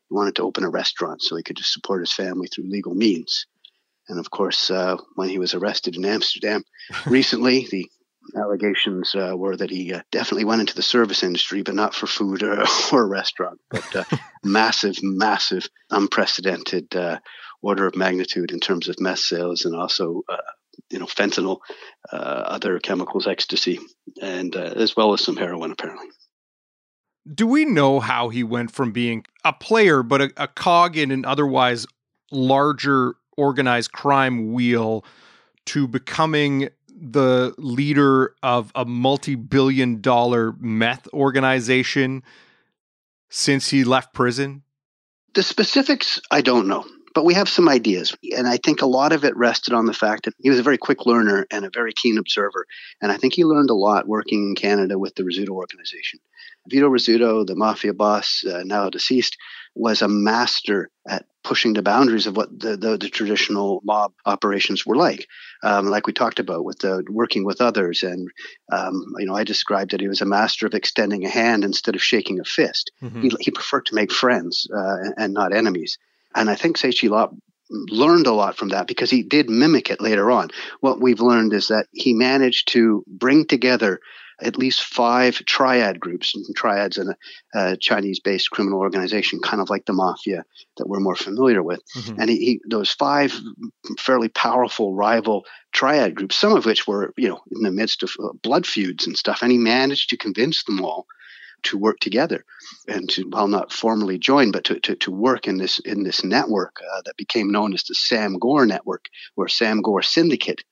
he 0.10 0.16
wanted 0.16 0.36
to 0.38 0.44
open 0.44 0.64
a 0.64 0.70
restaurant 0.70 1.22
so 1.22 1.36
he 1.36 1.44
could 1.44 1.58
just 1.58 1.74
support 1.74 2.02
his 2.02 2.14
family 2.14 2.48
through 2.48 2.70
legal 2.70 2.96
means. 2.96 3.46
And 4.08 4.20
of 4.20 4.32
course, 4.32 4.72
uh, 4.72 4.98
when 5.16 5.30
he 5.30 5.38
was 5.38 5.54
arrested 5.54 5.96
in 5.96 6.06
Amsterdam 6.06 6.64
recently, 7.06 7.68
the 7.70 7.90
allegations 8.36 9.16
uh, 9.16 9.34
were 9.36 9.56
that 9.56 9.70
he 9.70 9.94
uh, 9.94 10.02
definitely 10.12 10.46
went 10.46 10.62
into 10.62 10.76
the 10.76 10.82
service 10.82 11.24
industry, 11.24 11.62
but 11.62 11.76
not 11.76 11.96
for 11.96 12.08
food 12.08 12.44
or, 12.44 12.64
or 12.92 13.04
a 13.04 13.08
restaurant. 13.08 13.60
But 13.70 13.96
uh, 13.96 14.04
massive, 14.44 14.96
massive, 15.02 15.68
unprecedented 15.90 16.96
uh, 16.96 17.20
order 17.62 17.88
of 17.88 17.96
magnitude 17.96 18.52
in 18.52 18.60
terms 18.60 18.88
of 18.88 19.00
meth 19.00 19.20
sales 19.20 19.66
and 19.66 19.76
also, 19.76 20.24
uh, 20.30 20.38
you 20.90 21.00
know, 21.00 21.06
fentanyl, 21.06 21.60
uh, 22.12 22.16
other 22.16 22.80
chemicals, 22.80 23.28
ecstasy, 23.28 23.80
and 24.22 24.56
as 24.56 24.96
well 24.96 25.14
as 25.14 25.22
some 25.22 25.36
heroin, 25.36 25.72
apparently. 25.72 26.08
Do 27.32 27.46
we 27.46 27.66
know 27.66 28.00
how 28.00 28.30
he 28.30 28.44
went 28.44 28.72
from 28.72 28.92
being 28.92 29.26
a 29.44 29.54
player, 29.54 30.02
but 30.04 30.22
a, 30.22 30.32
a 30.38 30.48
cog 30.48 30.98
in 30.98 31.12
an 31.12 31.26
otherwise 31.26 31.86
larger 32.32 33.16
organized 33.38 33.92
crime 33.92 34.54
wheel 34.54 35.04
to 35.66 35.88
becoming 35.88 36.70
the 37.00 37.54
leader 37.58 38.36
of 38.44 38.72
a 38.76 38.86
multi-billion 38.86 40.02
dollar 40.02 40.54
meth 40.60 41.08
organization 41.14 42.24
since 43.30 43.70
he 43.70 43.84
left 43.84 44.14
prison? 44.14 44.64
The 45.34 45.44
specifics 45.44 46.20
I 46.32 46.42
don't 46.42 46.68
know. 46.68 46.86
But 47.16 47.26
we 47.26 47.34
have 47.34 47.50
some 47.50 47.68
ideas. 47.68 48.16
And 48.38 48.48
I 48.48 48.58
think 48.58 48.82
a 48.82 48.86
lot 48.86 49.14
of 49.14 49.26
it 49.26 49.36
rested 49.36 49.74
on 49.74 49.88
the 49.88 49.94
fact 49.94 50.26
that 50.26 50.36
he 50.40 50.50
was 50.50 50.60
a 50.60 50.64
very 50.64 50.78
quick 50.78 51.06
learner 51.08 51.48
and 51.50 51.66
a 51.66 51.72
very 51.74 51.92
keen 51.92 52.18
observer. 52.20 52.66
And 53.02 53.12
I 53.12 53.18
think 53.18 53.34
he 53.34 53.46
learned 53.46 53.72
a 53.72 53.76
lot 53.76 54.08
working 54.08 54.50
in 54.50 54.56
Canada 54.56 55.00
with 55.00 55.16
the 55.16 55.24
Rizzuto 55.24 55.50
organization. 55.50 56.20
Vito 56.70 56.88
Rizzuto, 56.88 57.46
the 57.46 57.56
mafia 57.56 57.94
boss, 57.94 58.44
uh, 58.46 58.62
now 58.64 58.90
deceased, 58.90 59.38
was 59.76 60.02
a 60.02 60.08
master 60.08 60.90
at 61.08 61.26
pushing 61.44 61.74
the 61.74 61.82
boundaries 61.82 62.28
of 62.28 62.36
what 62.36 62.50
the, 62.60 62.76
the, 62.76 62.98
the 62.98 63.10
traditional 63.10 63.82
mob 63.84 64.12
operations 64.26 64.86
were 64.86 64.96
like. 64.96 65.28
Um, 65.64 65.88
like 65.88 66.06
we 66.06 66.14
talked 66.14 66.40
about 66.40 66.66
with 66.66 66.80
the 66.80 67.04
working 67.10 67.44
with 67.46 67.62
others, 67.62 68.04
and 68.04 68.30
um, 68.72 69.14
you 69.18 69.26
know, 69.26 69.36
I 69.36 69.44
described 69.44 69.92
that 69.92 70.02
he 70.02 70.08
was 70.08 70.22
a 70.22 70.26
master 70.26 70.68
of 70.68 70.74
extending 70.74 71.26
a 71.26 71.30
hand 71.30 71.64
instead 71.64 71.96
of 71.96 72.04
shaking 72.04 72.40
a 72.40 72.44
fist. 72.44 72.92
Mm-hmm. 73.02 73.22
He, 73.22 73.32
he, 73.40 73.52
preferred 73.52 73.86
to 73.88 73.96
make 73.96 74.12
friends 74.12 74.68
uh, 74.74 74.98
and, 75.04 75.14
and, 75.18 75.34
not 75.34 75.54
enemies. 75.54 75.98
And 76.36 76.50
I 76.50 76.56
think 76.56 76.78
Tse 76.78 76.92
Chi 76.94 77.08
Lop 77.08 77.34
learned 77.70 78.28
a 78.28 78.34
lot 78.34 78.58
from 78.58 78.70
that 78.70 78.88
because 78.88 79.10
he 79.10 79.24
did 79.24 79.50
mimic 79.50 79.90
it 79.90 80.02
later 80.02 80.32
on. 80.32 80.50
What 80.80 81.02
we've 81.02 81.22
learned 81.22 81.54
is 81.54 81.68
that 81.68 81.88
he 81.92 82.14
managed 82.14 82.70
to 82.74 83.04
bring 83.08 83.46
together 83.46 84.00
at 84.42 84.58
least 84.58 84.84
five 84.84 85.36
triad 85.46 86.00
groups. 86.00 86.36
And 86.36 86.46
triads 86.56 86.98
in 86.98 87.10
a, 87.10 87.72
a 87.72 87.78
Chinese-based 87.78 88.50
criminal 88.52 88.80
organization, 88.80 89.40
kind 89.40 89.62
of 89.62 89.70
like 89.70 89.86
the 89.86 89.94
mafia 89.94 90.44
that 90.78 90.88
we're 90.88 91.00
more 91.00 91.16
familiar 91.16 91.64
with. 91.64 91.82
Mm-hmm. 91.96 92.22
And 92.22 92.30
he, 92.30 92.38
he, 92.38 92.62
those 92.70 92.92
five 92.92 93.34
fairly 93.98 94.30
powerful 94.30 94.96
rival 94.96 95.46
triad 95.72 96.16
groups, 96.16 96.36
some 96.36 96.56
of 96.56 96.66
which 96.66 96.88
were 96.88 97.14
you 97.18 97.30
know 97.30 97.42
in 97.52 97.62
the 97.62 97.72
midst 97.72 98.04
of 98.04 98.12
uh, 98.22 98.30
blood 98.42 98.66
feuds 98.66 99.08
and 99.08 99.18
stuff, 99.18 99.42
and 99.42 99.52
he 99.52 99.58
managed 99.58 100.10
to 100.10 100.18
convince 100.18 100.64
them 100.64 100.84
all 100.84 101.06
to 101.64 101.78
work 101.78 102.00
together 102.00 102.46
and 102.88 103.10
to 103.10 103.30
well 103.30 103.48
not 103.48 103.72
formally 103.72 104.18
join 104.18 104.52
but 104.52 104.64
to, 104.64 104.80
to, 104.80 104.96
to 104.96 105.12
work 105.12 105.48
in 105.48 105.58
this 105.58 105.80
in 105.80 106.04
this 106.04 106.24
network 106.24 106.78
uh, 106.82 107.02
that 107.06 107.18
became 107.18 107.52
known 107.52 107.74
as 107.74 107.84
the 107.84 107.96
Sam 107.96 108.38
Gor 108.40 108.66
network 108.66 109.06
or 109.36 109.48
Sam 109.48 109.82
Gor 109.82 110.02
syndicate 110.02 110.64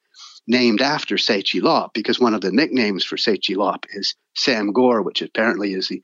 named 0.47 0.81
after 0.81 1.17
Tse 1.17 1.43
Chi 1.43 1.59
Lop 1.59 1.93
because 1.93 2.19
one 2.19 2.33
of 2.33 2.41
the 2.41 2.51
nicknames 2.51 3.03
for 3.03 3.17
Tse 3.17 3.37
Chi 3.37 3.53
Lop 3.55 3.85
is 3.91 4.15
Sam 4.35 4.71
Gor, 4.71 5.01
which 5.01 5.21
apparently 5.21 5.73
is 5.73 5.89
the 5.89 6.01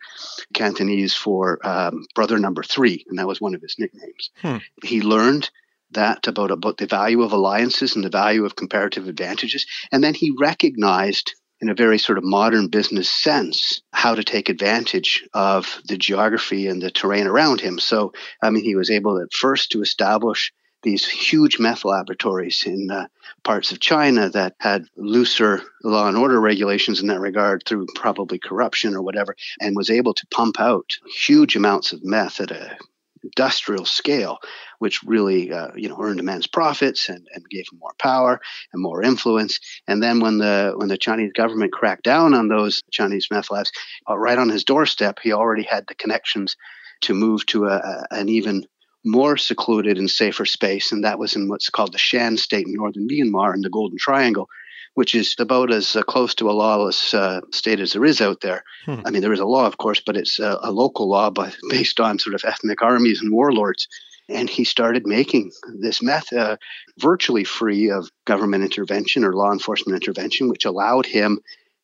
Cantonese 0.54 1.16
for 1.16 1.66
um, 1.66 2.06
brother 2.14 2.38
number 2.38 2.64
three, 2.64 3.06
and 3.08 3.18
that 3.18 3.28
was 3.28 3.40
one 3.40 3.56
of 3.56 3.62
his 3.62 3.76
nicknames. 3.80 4.32
Hmm. 4.42 4.58
He 4.84 5.02
learned 5.02 5.50
that 5.92 6.28
about 6.28 6.52
about 6.52 6.78
the 6.78 6.88
value 6.88 7.22
of 7.22 7.32
alliances 7.32 7.96
and 7.96 8.04
the 8.04 8.10
value 8.10 8.46
of 8.46 8.56
comparative 8.56 9.08
advantages, 9.08 9.66
and 9.92 10.04
then 10.04 10.14
he 10.14 10.36
recognized 10.40 11.34
in 11.62 11.70
a 11.70 11.76
very 11.76 11.98
sort 11.98 12.18
of 12.18 12.26
modern 12.26 12.68
business 12.68 13.10
sense 13.10 13.82
how 13.94 14.14
to 14.16 14.24
take 14.24 14.50
advantage 14.50 15.26
of 15.34 15.80
the 15.86 15.98
geography 15.98 16.68
and 16.68 16.82
the 16.82 16.92
terrain 16.92 17.26
around 17.26 17.62
him. 17.62 17.80
So, 17.80 18.12
I 18.42 18.50
mean, 18.50 18.66
he 18.66 18.76
was 18.76 18.90
able 18.90 19.18
at 19.22 19.32
first 19.32 19.72
to 19.72 19.82
establish 19.82 20.52
these 20.84 21.08
huge 21.08 21.60
meth 21.60 21.86
laboratories 21.86 22.64
in 22.66 22.92
uh, 22.92 23.08
parts 23.44 23.72
of 23.72 23.80
China 23.80 24.30
that 24.30 24.56
had 24.60 24.86
looser 24.96 25.62
law 25.84 26.08
and 26.08 26.18
order 26.18 26.40
regulations 26.40 27.02
in 27.02 27.08
that 27.08 27.20
regard 27.20 27.64
through 27.66 27.88
probably 27.96 28.38
corruption 28.38 28.96
or 28.96 29.02
whatever, 29.02 29.36
and 29.60 29.76
was 29.76 29.90
able 29.90 30.14
to 30.14 30.28
pump 30.28 30.60
out 30.60 30.98
huge 31.26 31.56
amounts 31.56 31.94
of 31.94 32.04
meth 32.04 32.40
at 32.40 32.52
a 32.52 32.78
industrial 33.24 33.86
scale, 33.86 34.40
which 34.80 35.02
really 35.04 35.52
uh, 35.52 35.70
you 35.76 35.90
know 35.90 35.98
earned 36.02 36.20
immense 36.20 36.46
profits 36.46 37.10
and, 37.10 37.28
and 37.34 37.50
gave 37.50 37.66
him 37.72 37.80
more 37.80 37.94
power 37.98 38.40
and 38.74 38.82
more 38.82 39.02
influence. 39.02 39.60
And 39.88 40.04
then 40.04 40.20
when 40.20 40.38
the 40.38 40.74
when 40.76 40.90
the 40.90 40.98
Chinese 40.98 41.32
government 41.34 41.72
cracked 41.72 42.04
down 42.04 42.34
on 42.34 42.48
those 42.50 42.84
Chinese 42.92 43.28
meth 43.32 43.50
labs, 43.50 43.72
uh, 44.10 44.18
right 44.18 44.38
on 44.38 44.50
his 44.50 44.64
doorstep, 44.64 45.20
he 45.24 45.32
already 45.32 45.64
had 45.64 45.88
the 45.88 45.96
connections 45.96 46.56
to 47.02 47.14
move 47.14 47.46
to 47.48 47.66
a, 47.66 47.78
a, 47.78 48.08
an 48.12 48.30
even 48.30 48.66
more 49.04 49.38
secluded 49.38 49.98
and 49.98 50.10
safer 50.10 50.46
space, 50.46 50.92
and 50.92 51.04
that 51.04 51.20
was 51.20 51.36
in 51.36 51.48
what's 51.48 51.70
called 51.70 51.94
the 51.94 51.98
Shan 51.98 52.38
State 52.38 52.68
in 52.68 52.74
northern 52.74 53.08
Myanmar 53.08 53.54
in 53.54 53.62
the 53.62 53.70
Golden 53.70 53.98
Triangle, 53.98 54.50
which 54.94 55.16
is 55.16 55.36
about 55.40 55.72
as 55.72 55.96
uh, 55.96 56.04
close 56.04 56.36
to 56.36 56.50
a 56.50 56.54
lawless 56.54 57.14
uh, 57.14 57.42
state 57.52 57.80
as 57.80 57.94
there 57.94 58.06
is 58.06 58.22
out 58.22 58.42
there. 58.42 58.64
Hmm. 58.86 59.02
I 59.06 59.12
mean, 59.12 59.22
there 59.22 59.34
is 59.34 59.40
a 59.40 59.46
law, 59.46 59.66
of 59.66 59.78
course, 59.78 60.00
but 60.00 60.16
it's 60.16 60.40
a, 60.40 60.60
a 60.62 60.72
local 60.72 61.10
law 61.10 61.30
by, 61.30 61.52
based 61.70 62.00
on 62.00 62.20
sort 62.20 62.36
of 62.36 62.46
ethnic 62.46 62.82
armies 62.82 63.22
and 63.22 63.32
warlords. 63.32 63.88
And 64.30 64.50
he 64.50 64.64
started 64.64 65.06
making 65.06 65.52
this 65.82 66.02
meth 66.02 66.32
uh, 66.32 66.56
virtually 66.98 67.44
free 67.44 67.92
of 67.92 68.10
government 68.26 68.64
intervention 68.64 69.26
or 69.26 69.34
law 69.34 69.52
enforcement 69.52 70.02
intervention, 70.02 70.48
which 70.48 70.64
allowed 70.64 71.06
him 71.06 71.40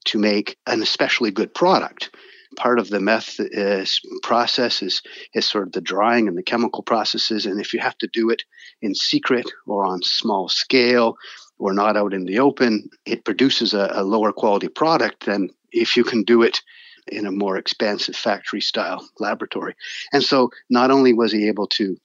to 0.06 0.18
make 0.18 0.58
an 0.66 0.82
especially 0.82 1.32
good 1.32 1.54
product 1.54 2.12
part 2.60 2.78
of 2.78 2.90
the 2.90 3.00
meth 3.00 3.40
is, 3.40 4.02
process 4.22 4.84
is, 4.84 5.02
is 5.34 5.48
sort 5.48 5.66
of 5.66 5.72
the 5.72 5.82
drying 5.82 6.28
and 6.28 6.38
the 6.38 6.44
chemical 6.44 6.84
processes. 6.84 7.46
And 7.46 7.60
if 7.60 7.74
you 7.74 7.80
have 7.80 7.98
to 8.00 8.10
do 8.14 8.30
it 8.30 8.44
in 8.82 8.94
secret 8.94 9.50
or 9.66 9.86
on 9.86 10.04
small 10.04 10.50
scale 10.50 11.16
or 11.58 11.74
not 11.74 11.98
out 11.98 12.14
in 12.14 12.26
the 12.26 12.40
open, 12.40 12.90
it 13.06 13.26
produces 13.26 13.74
a, 13.74 13.90
a 13.94 14.04
lower 14.04 14.32
quality 14.32 14.68
product 14.68 15.26
than 15.26 15.50
if 15.72 15.96
you 15.98 16.04
can 16.04 16.24
do 16.24 16.44
it 16.44 16.62
in 17.08 17.26
a 17.26 17.32
more 17.32 17.58
expansive 17.58 18.16
factory 18.16 18.62
style 18.62 19.08
laboratory. 19.20 19.76
And 20.14 20.24
so 20.24 20.52
not 20.70 20.92
only 20.92 21.14
was 21.14 21.32
he 21.32 21.48
able 21.48 21.68
to 21.68 21.98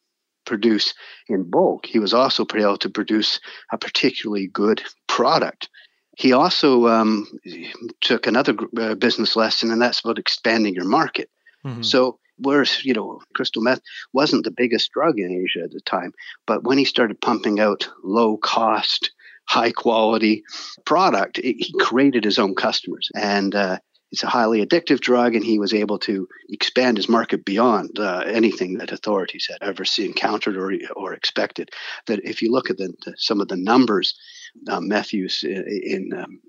produce 0.46 0.94
in 1.28 1.50
bulk, 1.50 1.87
he 1.87 1.99
was 1.99 2.14
also 2.14 2.46
able 2.54 2.76
to 2.78 2.88
produce 2.88 3.40
a 3.73 3.78
particularly 3.78 4.46
good 4.46 4.82
product 5.08 5.68
he 6.16 6.33
also 6.33 6.87
um, 6.87 7.26
took 8.00 8.26
another 8.26 8.54
uh, 8.78 8.94
business 8.94 9.37
lesson, 9.37 9.71
and 9.71 9.80
that's 9.80 10.00
about 10.00 10.18
expanding 10.18 10.75
your 10.75 10.85
market. 10.85 11.30
Mm-hmm. 11.64 11.83
So, 11.83 12.18
whereas 12.38 12.85
you 12.85 12.94
know 12.94 13.21
crystal 13.35 13.62
meth 13.62 13.80
wasn't 14.12 14.44
the 14.44 14.50
biggest 14.50 14.90
drug 14.92 15.18
in 15.18 15.30
Asia 15.30 15.64
at 15.64 15.71
the 15.71 15.80
time, 15.80 16.12
but 16.47 16.64
when 16.64 16.78
he 16.78 16.85
started 16.85 17.21
pumping 17.21 17.61
out 17.61 17.88
low 18.02 18.37
cost, 18.37 19.12
high 19.49 19.73
quality 19.73 20.42
product, 20.85 21.38
it, 21.38 21.56
he 21.59 21.73
created 21.80 22.25
his 22.25 22.38
own 22.38 22.54
customers, 22.54 23.09
and 23.14 23.54
uh, 23.54 23.78
it's 24.14 24.23
a 24.23 24.28
highly 24.28 24.64
addictive 24.64 25.00
drug, 25.00 25.35
and 25.35 25.44
he 25.44 25.59
was 25.59 25.75
able 25.75 25.99
to 25.99 26.28
expand 26.49 26.97
his 26.97 27.09
market 27.09 27.44
beyond 27.44 27.99
uh, 27.99 28.23
anything 28.25 28.78
that 28.78 28.92
authorities 28.92 29.49
had 29.50 29.66
ever 29.66 29.85
seen, 29.85 30.06
encountered, 30.06 30.56
or 30.56 30.73
or 30.94 31.12
expected. 31.12 31.71
That 32.06 32.21
if 32.23 32.40
you 32.40 32.52
look 32.52 32.71
at 32.71 32.76
the, 32.76 32.94
the, 33.04 33.14
some 33.16 33.40
of 33.40 33.49
the 33.49 33.56
numbers 33.56 34.14
uh, 34.68 35.02
use 35.11 35.42
in 35.44 35.64
in, 35.66 36.18
um, 36.18 36.40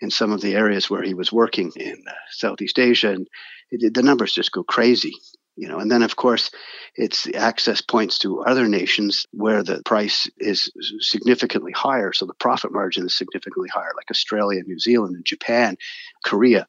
in, 0.00 0.10
some 0.10 0.32
of 0.32 0.40
the 0.40 0.54
areas 0.54 0.90
where 0.90 1.02
he 1.02 1.14
was 1.14 1.32
working 1.32 1.72
in 1.76 2.02
uh, 2.08 2.12
Southeast 2.30 2.78
Asia, 2.78 3.10
and 3.10 3.28
it, 3.70 3.94
the 3.94 4.02
numbers 4.02 4.32
just 4.32 4.52
go 4.52 4.62
crazy. 4.62 5.12
You 5.54 5.68
know, 5.68 5.78
and 5.78 5.90
then 5.90 6.02
of 6.02 6.16
course, 6.16 6.50
it's 6.94 7.28
access 7.34 7.82
points 7.82 8.18
to 8.20 8.40
other 8.40 8.68
nations 8.68 9.26
where 9.32 9.62
the 9.62 9.82
price 9.84 10.26
is 10.38 10.72
significantly 11.00 11.72
higher, 11.72 12.12
so 12.14 12.24
the 12.24 12.34
profit 12.34 12.72
margin 12.72 13.04
is 13.04 13.16
significantly 13.16 13.68
higher, 13.68 13.92
like 13.94 14.10
Australia, 14.10 14.62
New 14.64 14.78
Zealand, 14.78 15.14
and 15.14 15.26
Japan, 15.26 15.76
Korea 16.24 16.66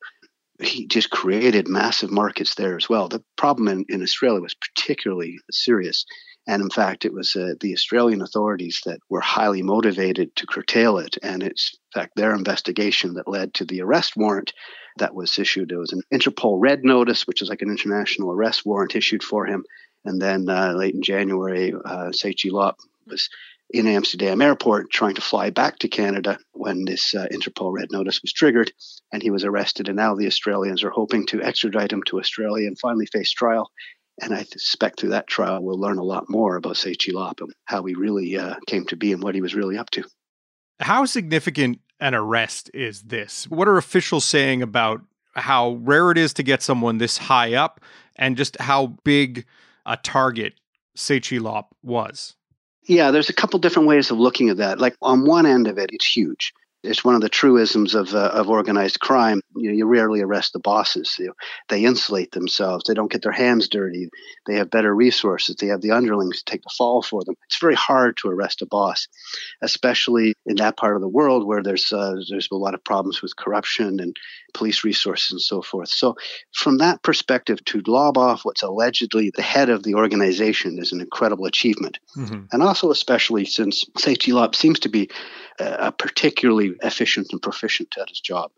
he 0.62 0.88
just 0.88 1.10
created 1.10 1.68
massive 1.68 2.12
markets 2.12 2.56
there 2.56 2.78
as 2.78 2.88
well. 2.88 3.08
The 3.08 3.24
problem 3.38 3.68
in, 3.68 3.86
in 3.90 4.04
Australia 4.04 4.42
was 4.42 4.56
particularly 4.56 5.40
serious. 5.52 6.06
And 6.46 6.62
in 6.62 6.70
fact, 6.70 7.06
it 7.06 7.14
was 7.14 7.36
uh, 7.36 7.54
the 7.62 7.74
Australian 7.74 8.22
authorities 8.22 8.82
that 8.86 9.00
were 9.10 9.22
highly 9.22 9.62
motivated 9.62 10.36
to 10.36 10.46
curtail 10.46 10.98
it. 10.98 11.18
And 11.24 11.42
it's, 11.42 11.78
in 11.96 12.02
fact, 12.02 12.16
their 12.16 12.36
investigation 12.36 13.14
that 13.14 13.30
led 13.30 13.54
to 13.56 13.66
the 13.66 13.82
arrest 13.82 14.18
warrant 14.18 14.54
that 14.98 15.16
was 15.16 15.40
issued. 15.40 15.72
It 15.72 15.78
was 15.78 15.94
an 15.94 16.02
Interpol 16.14 16.58
Red 16.60 16.84
Notice, 16.84 17.26
which 17.26 17.42
is 17.42 17.50
like 17.50 17.62
an 17.62 17.70
international 17.70 18.32
arrest 18.32 18.66
warrant 18.66 18.96
issued 18.96 19.24
for 19.24 19.46
him. 19.46 19.64
And 20.04 20.22
then 20.22 20.50
uh, 20.50 20.74
late 20.74 20.94
in 20.94 21.02
January, 21.02 21.74
uh, 21.86 22.12
Tse 22.12 22.34
Chi 22.34 22.50
Lop 22.50 22.78
was 23.08 23.30
in 23.70 23.88
Amsterdam 23.88 24.42
airport 24.42 24.92
trying 24.92 25.16
to 25.16 25.22
fly 25.22 25.50
back 25.50 25.80
to 25.80 25.88
Canada 25.88 26.38
when 26.52 26.84
this 26.84 27.16
uh, 27.16 27.26
Interpol 27.32 27.72
Red 27.74 27.88
Notice 27.90 28.22
was 28.22 28.34
triggered. 28.34 28.74
And 29.14 29.24
he 29.24 29.32
was 29.32 29.46
arrested. 29.46 29.88
And 29.88 29.96
now 29.96 30.14
the 30.14 30.28
Australians 30.28 30.84
are 30.84 30.90
hoping 30.90 31.26
to 31.28 31.42
extradite 31.42 31.94
him 31.94 32.04
to 32.08 32.20
Australia 32.20 32.68
and 32.68 32.78
finally 32.78 33.06
face 33.06 33.32
trial 33.32 33.72
and 34.22 34.34
I 34.34 34.44
suspect 34.44 35.00
through 35.00 35.10
that 35.10 35.28
trial, 35.28 35.64
we'll 35.64 35.80
learn 35.80 35.98
a 35.98 36.04
lot 36.04 36.30
more 36.30 36.56
about 36.56 36.76
Tse 36.76 36.96
Chi 36.96 37.12
Lop 37.12 37.40
and 37.42 37.54
how 37.66 37.84
he 37.84 37.96
really 37.96 38.38
uh, 38.38 38.56
came 38.68 38.86
to 38.88 38.96
be 38.96 39.12
and 39.12 39.24
what 39.24 39.36
he 39.36 39.42
was 39.42 39.56
really 39.56 39.78
up 39.78 39.90
to. 39.92 40.04
How 40.80 41.06
significant 41.06 41.80
an 42.00 42.14
arrest 42.14 42.70
is 42.74 43.04
this? 43.04 43.48
What 43.50 43.68
are 43.68 43.78
officials 43.78 44.26
saying 44.26 44.62
about 44.62 45.02
how 45.36 45.80
rare 45.82 46.12
it 46.12 46.18
is 46.18 46.34
to 46.34 46.44
get 46.44 46.62
someone 46.62 46.98
this 46.98 47.18
high 47.18 47.54
up 47.56 47.82
and 48.16 48.38
just 48.38 48.60
how 48.60 48.88
big 49.04 49.46
a 49.86 49.98
target 49.98 50.54
Tse 50.96 51.20
Chi 51.20 51.38
Lop 51.38 51.76
was? 51.82 52.36
Yeah, 52.86 53.12
there's 53.12 53.30
a 53.30 53.34
couple 53.34 53.60
different 53.60 53.88
ways 53.88 54.12
of 54.12 54.18
looking 54.20 54.50
at 54.50 54.58
that. 54.58 54.80
Like 54.80 54.96
on 55.02 55.26
one 55.26 55.46
end 55.46 55.68
of 55.68 55.78
it, 55.78 55.90
it's 55.92 56.16
huge 56.16 56.54
it's 56.84 57.04
one 57.04 57.16
of 57.16 57.22
the 57.22 57.30
truisms 57.30 57.96
of, 57.96 58.14
uh, 58.14 58.32
of 58.34 58.50
organized 58.50 59.00
crime. 59.00 59.42
You, 59.56 59.70
know, 59.70 59.76
you 59.76 59.86
rarely 59.86 60.22
arrest 60.22 60.54
the 60.54 60.60
bosses. 60.60 61.16
You 61.18 61.28
know, 61.28 61.34
they 61.70 61.86
insulate 61.86 62.32
themselves. 62.32 62.84
They 62.86 62.94
don't 62.94 63.12
get 63.12 63.22
their 63.22 63.32
hands 63.32 63.70
dirty. 63.70 64.10
They 64.46 64.56
have 64.56 64.70
better 64.70 64.94
resources. 64.94 65.56
They 65.56 65.68
have 65.68 65.82
the 65.82 65.92
underlings 65.92 66.40
to 66.40 66.46
take 66.46 66.62
the 66.62 66.74
fall 66.78 67.02
for 67.02 67.24
them. 67.24 67.36
It's 67.46 67.60
very 67.60 67.76
hard 67.76 68.18
to 68.18 68.28
arrest 68.28 68.62
a 68.62 68.66
boss, 68.66 69.08
especially 69.62 70.36
in 70.46 70.58
that 70.58 70.76
part 70.76 70.96
of 70.96 71.02
the 71.02 71.08
world 71.08 71.48
where 71.48 71.64
there's 71.64 71.92
uh, 71.94 72.16
there's 72.30 72.50
a 72.52 72.56
lot 72.56 72.74
of 72.74 72.84
problems 72.84 73.22
with 73.22 73.36
corruption 73.36 74.00
and 74.00 74.16
police 74.54 74.84
resources 74.84 75.32
and 75.32 75.42
so 75.42 75.62
forth. 75.62 75.90
So, 75.90 76.16
from 76.54 76.78
that 76.80 77.02
perspective, 77.02 77.64
to 77.66 77.82
lob 77.88 78.18
off 78.18 78.44
what's 78.44 78.62
allegedly 78.62 79.32
the 79.36 79.42
head 79.42 79.70
of 79.70 79.84
the 79.84 79.96
organization 79.96 80.80
is 80.80 80.92
an 80.92 81.02
incredible 81.02 81.46
achievement, 81.46 82.00
mm-hmm. 82.18 82.44
and 82.52 82.64
also 82.64 82.92
especially 82.92 83.46
since 83.46 83.86
Tse 83.98 84.16
Chi 84.16 84.32
Lop 84.32 84.56
seems 84.56 84.80
to 84.82 84.90
be 84.90 85.10
uh, 85.60 85.92
particularly 85.92 86.74
efficient 86.82 87.28
and 87.32 87.42
proficient 87.42 87.96
at 88.00 88.10
his 88.10 88.20
job. 88.20 88.52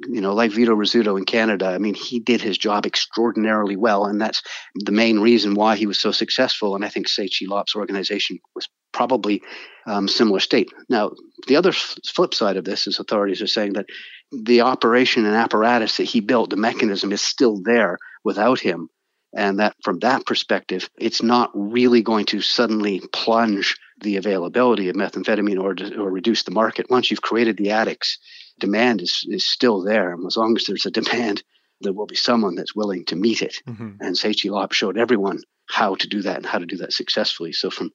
You 0.00 0.20
know, 0.20 0.34
like 0.34 0.50
Vito 0.50 0.74
Rizzuto 0.74 1.16
in 1.16 1.24
Canada, 1.24 1.66
I 1.66 1.78
mean, 1.78 1.94
he 1.94 2.18
did 2.18 2.40
his 2.40 2.58
job 2.58 2.86
extraordinarily 2.86 3.76
well, 3.76 4.06
and 4.06 4.20
that's 4.20 4.42
the 4.74 4.90
main 4.90 5.20
reason 5.20 5.54
why 5.54 5.76
he 5.76 5.86
was 5.86 6.00
so 6.00 6.10
successful. 6.10 6.74
And 6.74 6.84
I 6.84 6.88
think 6.88 7.06
Tse 7.06 7.28
Chi 7.28 7.46
Lop's 7.46 7.76
organization 7.76 8.40
was 8.54 8.68
probably 8.92 9.42
um, 9.86 10.08
similar 10.08 10.40
state. 10.40 10.70
Now, 10.88 11.12
the 11.46 11.56
other 11.56 11.72
flip 11.72 12.34
side 12.34 12.56
of 12.56 12.64
this 12.64 12.86
is 12.86 12.98
authorities 12.98 13.42
are 13.42 13.46
saying 13.46 13.74
that 13.74 13.86
the 14.32 14.62
operation 14.62 15.24
and 15.24 15.36
apparatus 15.36 15.98
that 15.98 16.04
he 16.04 16.20
built, 16.20 16.50
the 16.50 16.56
mechanism, 16.56 17.12
is 17.12 17.22
still 17.22 17.60
there 17.62 17.98
without 18.24 18.60
him, 18.60 18.88
and 19.34 19.60
that 19.60 19.76
from 19.84 19.98
that 20.00 20.26
perspective, 20.26 20.88
it's 20.98 21.22
not 21.22 21.50
really 21.54 22.02
going 22.02 22.26
to 22.26 22.40
suddenly 22.40 23.02
plunge 23.12 23.76
the 24.02 24.16
availability 24.16 24.88
of 24.88 24.96
methamphetamine 24.96 25.60
or, 25.60 26.00
or 26.00 26.10
reduce 26.10 26.42
the 26.42 26.50
market. 26.50 26.90
Once 26.90 27.10
you've 27.10 27.22
created 27.22 27.56
the 27.56 27.70
addicts, 27.70 28.18
demand 28.58 29.00
is, 29.00 29.26
is 29.28 29.48
still 29.48 29.82
there. 29.82 30.12
And 30.12 30.26
as 30.26 30.36
long 30.36 30.56
as 30.56 30.64
there's 30.64 30.86
a 30.86 30.90
demand, 30.90 31.42
there 31.80 31.92
will 31.92 32.06
be 32.06 32.16
someone 32.16 32.54
that's 32.54 32.74
willing 32.74 33.04
to 33.06 33.16
meet 33.16 33.42
it. 33.42 33.56
Mm-hmm. 33.68 33.90
And 34.00 34.16
Tse 34.16 34.34
Chi 34.34 34.48
Lop 34.48 34.72
showed 34.72 34.98
everyone 34.98 35.40
how 35.68 35.94
to 35.96 36.08
do 36.08 36.22
that 36.22 36.36
and 36.36 36.46
how 36.46 36.58
to 36.58 36.66
do 36.66 36.76
that 36.78 36.92
successfully. 36.92 37.52
So 37.52 37.70
from 37.70 37.90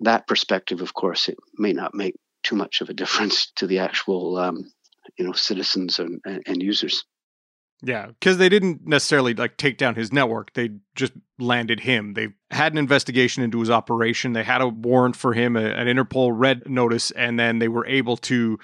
that 0.00 0.26
perspective, 0.26 0.80
of 0.80 0.94
course, 0.94 1.28
it 1.28 1.36
may 1.56 1.72
not 1.72 1.94
make 1.94 2.16
too 2.42 2.56
much 2.56 2.80
of 2.80 2.88
a 2.88 2.94
difference 2.94 3.52
to 3.56 3.66
the 3.66 3.78
actual, 3.78 4.36
um, 4.36 4.70
you 5.18 5.24
know, 5.24 5.32
citizens 5.32 5.98
and, 5.98 6.20
and 6.24 6.62
users. 6.62 7.04
Yeah, 7.82 8.06
because 8.06 8.38
they 8.38 8.48
didn't 8.48 8.86
necessarily 8.86 9.34
like 9.34 9.56
take 9.56 9.78
down 9.78 9.94
his 9.94 10.12
network. 10.12 10.52
They 10.52 10.70
just 10.94 11.12
landed 11.38 11.80
him. 11.80 12.14
They 12.14 12.28
had 12.50 12.72
an 12.72 12.78
investigation 12.78 13.42
into 13.42 13.60
his 13.60 13.70
operation. 13.70 14.34
They 14.34 14.44
had 14.44 14.60
a 14.60 14.68
warrant 14.68 15.16
for 15.16 15.32
him, 15.32 15.56
a, 15.56 15.64
an 15.64 15.86
Interpol 15.86 16.32
red 16.34 16.68
notice, 16.68 17.10
and 17.12 17.38
then 17.38 17.58
they 17.58 17.68
were 17.68 17.86
able 17.86 18.16
to 18.18 18.58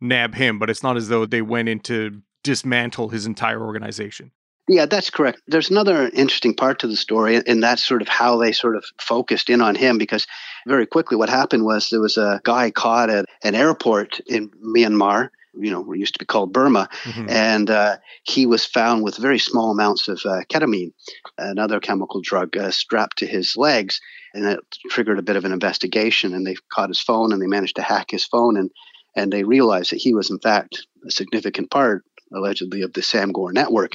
nab 0.00 0.34
him. 0.34 0.58
But 0.58 0.70
it's 0.70 0.82
not 0.82 0.96
as 0.96 1.08
though 1.08 1.26
they 1.26 1.42
went 1.42 1.68
in 1.68 1.80
to 1.80 2.22
dismantle 2.42 3.10
his 3.10 3.26
entire 3.26 3.60
organization. 3.60 4.30
Yeah, 4.68 4.86
that's 4.86 5.10
correct. 5.10 5.42
There's 5.46 5.70
another 5.70 6.08
interesting 6.12 6.54
part 6.54 6.80
to 6.80 6.88
the 6.88 6.96
story, 6.96 7.40
and 7.46 7.62
that's 7.62 7.84
sort 7.84 8.02
of 8.02 8.08
how 8.08 8.36
they 8.36 8.50
sort 8.50 8.74
of 8.74 8.84
focused 8.98 9.48
in 9.48 9.60
on 9.60 9.76
him 9.76 9.96
because 9.96 10.26
very 10.66 10.86
quickly 10.86 11.16
what 11.16 11.28
happened 11.28 11.64
was 11.64 11.88
there 11.88 12.00
was 12.00 12.16
a 12.16 12.40
guy 12.42 12.72
caught 12.72 13.08
at 13.08 13.26
an 13.44 13.54
airport 13.54 14.18
in 14.26 14.50
Myanmar 14.64 15.28
you 15.58 15.70
know, 15.70 15.92
used 15.92 16.14
to 16.14 16.18
be 16.18 16.26
called 16.26 16.52
Burma, 16.52 16.88
mm-hmm. 17.04 17.28
and 17.28 17.70
uh, 17.70 17.96
he 18.24 18.46
was 18.46 18.64
found 18.64 19.02
with 19.02 19.16
very 19.16 19.38
small 19.38 19.70
amounts 19.70 20.08
of 20.08 20.20
uh, 20.24 20.42
ketamine, 20.50 20.92
another 21.38 21.80
chemical 21.80 22.20
drug, 22.20 22.56
uh, 22.56 22.70
strapped 22.70 23.18
to 23.18 23.26
his 23.26 23.56
legs, 23.56 24.00
and 24.34 24.44
it 24.44 24.60
triggered 24.90 25.18
a 25.18 25.22
bit 25.22 25.36
of 25.36 25.44
an 25.44 25.52
investigation. 25.52 26.34
And 26.34 26.46
they 26.46 26.56
caught 26.72 26.90
his 26.90 27.00
phone, 27.00 27.32
and 27.32 27.40
they 27.40 27.46
managed 27.46 27.76
to 27.76 27.82
hack 27.82 28.10
his 28.10 28.24
phone, 28.24 28.56
and 28.56 28.70
and 29.14 29.32
they 29.32 29.44
realized 29.44 29.92
that 29.92 30.00
he 30.00 30.14
was 30.14 30.30
in 30.30 30.38
fact 30.38 30.86
a 31.06 31.10
significant 31.10 31.70
part, 31.70 32.04
allegedly, 32.34 32.82
of 32.82 32.92
the 32.92 33.02
Sam 33.02 33.32
Gor 33.32 33.52
network. 33.52 33.92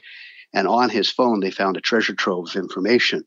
And 0.53 0.68
on 0.68 0.89
his 0.89 1.10
phone, 1.10 1.39
they 1.39 1.51
found 1.51 1.77
a 1.77 1.82
treasure 1.82 2.15
trove 2.15 2.50
of 2.50 2.56
information. 2.56 3.24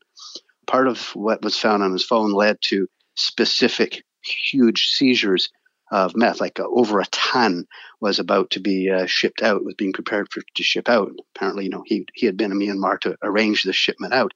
Part 0.67 0.87
of 0.87 0.99
what 1.15 1.41
was 1.41 1.57
found 1.57 1.81
on 1.81 1.91
his 1.91 2.05
phone 2.05 2.33
led 2.33 2.57
to 2.69 2.87
specific 3.15 4.03
huge 4.51 4.89
seizures 4.89 5.49
of 5.91 6.15
meth, 6.15 6.41
like 6.41 6.59
uh, 6.59 6.67
over 6.67 6.99
a 6.99 7.05
ton, 7.07 7.67
was 7.99 8.19
about 8.19 8.51
to 8.51 8.59
be 8.59 8.89
uh, 8.89 9.05
shipped 9.05 9.41
out, 9.41 9.63
was 9.63 9.75
being 9.75 9.93
prepared 9.93 10.31
for 10.31 10.41
to 10.55 10.63
ship 10.63 10.89
out. 10.89 11.11
Apparently, 11.35 11.65
you 11.65 11.69
know, 11.69 11.83
he 11.85 12.05
he 12.13 12.25
had 12.25 12.37
been 12.37 12.51
in 12.51 12.59
Myanmar 12.59 12.99
to 13.01 13.17
arrange 13.21 13.63
the 13.63 13.73
shipment 13.73 14.13
out. 14.13 14.33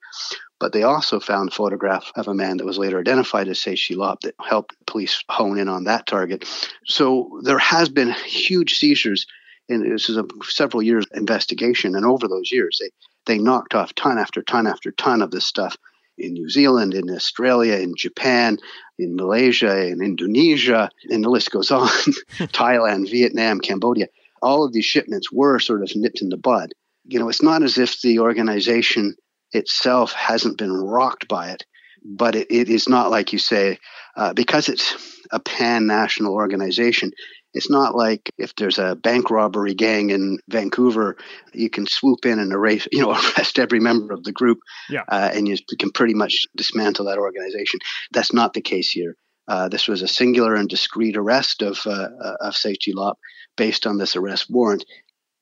But 0.58 0.72
they 0.72 0.82
also 0.82 1.20
found 1.20 1.48
a 1.48 1.54
photograph 1.54 2.12
of 2.16 2.28
a 2.28 2.34
man 2.34 2.58
that 2.58 2.66
was 2.66 2.78
later 2.78 3.00
identified 3.00 3.48
as 3.48 3.58
Tse 3.58 3.76
Chi 3.76 3.94
Lop 3.94 4.20
that 4.20 4.34
helped 4.40 4.76
police 4.86 5.24
hone 5.28 5.58
in 5.58 5.68
on 5.68 5.84
that 5.84 6.06
target. 6.06 6.46
So 6.84 7.40
there 7.44 7.58
has 7.58 7.88
been 7.88 8.10
huge 8.10 8.74
seizures, 8.74 9.26
and 9.70 9.90
this 9.90 10.10
is 10.10 10.18
a 10.18 10.26
several 10.44 10.82
years 10.82 11.06
investigation. 11.14 11.96
And 11.96 12.04
over 12.04 12.28
those 12.28 12.52
years, 12.52 12.78
they 12.80 12.90
they 13.26 13.38
knocked 13.38 13.74
off 13.74 13.94
ton 13.94 14.18
after 14.18 14.42
ton 14.42 14.66
after 14.66 14.92
ton 14.92 15.22
of 15.22 15.30
this 15.30 15.46
stuff 15.46 15.76
in 16.20 16.34
New 16.34 16.48
Zealand, 16.48 16.94
in 16.94 17.10
Australia, 17.10 17.76
in 17.76 17.94
Japan, 17.96 18.58
in 18.98 19.16
Malaysia, 19.16 19.86
in 19.86 20.02
Indonesia, 20.02 20.90
and 21.08 21.24
the 21.24 21.30
list 21.30 21.50
goes 21.50 21.70
on 21.70 21.88
Thailand, 22.52 23.10
Vietnam, 23.10 23.60
Cambodia. 23.60 24.06
All 24.42 24.64
of 24.64 24.72
these 24.72 24.84
shipments 24.84 25.32
were 25.32 25.58
sort 25.58 25.82
of 25.82 25.90
nipped 25.94 26.22
in 26.22 26.28
the 26.28 26.36
bud. 26.36 26.72
You 27.04 27.18
know, 27.18 27.28
it's 27.28 27.42
not 27.42 27.62
as 27.62 27.78
if 27.78 28.00
the 28.00 28.18
organization 28.20 29.16
itself 29.52 30.12
hasn't 30.12 30.58
been 30.58 30.72
rocked 30.72 31.26
by 31.28 31.50
it, 31.50 31.64
but 32.04 32.34
it, 32.34 32.46
it 32.50 32.68
is 32.68 32.88
not 32.88 33.10
like 33.10 33.32
you 33.32 33.38
say, 33.38 33.78
uh, 34.16 34.32
because 34.32 34.68
it's 34.68 35.20
a 35.32 35.40
pan 35.40 35.86
national 35.86 36.34
organization, 36.34 37.12
it's 37.52 37.70
not 37.70 37.96
like 37.96 38.30
if 38.38 38.54
there's 38.56 38.78
a 38.78 38.94
bank 38.94 39.30
robbery 39.30 39.74
gang 39.74 40.10
in 40.10 40.38
Vancouver, 40.48 41.16
you 41.52 41.68
can 41.68 41.86
swoop 41.86 42.24
in 42.24 42.38
and 42.38 42.52
erase, 42.52 42.86
you 42.92 43.00
know, 43.00 43.10
arrest 43.10 43.58
every 43.58 43.80
member 43.80 44.14
of 44.14 44.24
the 44.24 44.32
group, 44.32 44.58
yeah. 44.88 45.02
uh, 45.08 45.30
and 45.32 45.48
you 45.48 45.56
can 45.78 45.90
pretty 45.90 46.14
much 46.14 46.46
dismantle 46.56 47.06
that 47.06 47.18
organization. 47.18 47.80
That's 48.12 48.32
not 48.32 48.54
the 48.54 48.60
case 48.60 48.90
here. 48.90 49.16
Uh, 49.48 49.68
this 49.68 49.88
was 49.88 50.02
a 50.02 50.08
singular 50.08 50.54
and 50.54 50.68
discreet 50.68 51.16
arrest 51.16 51.62
of 51.62 51.80
uh, 51.84 52.08
uh 52.22 52.36
of 52.40 52.54
Tse 52.54 52.76
Chi 52.76 52.92
Lop 52.94 53.18
based 53.56 53.86
on 53.86 53.98
this 53.98 54.14
arrest 54.14 54.46
warrant. 54.48 54.84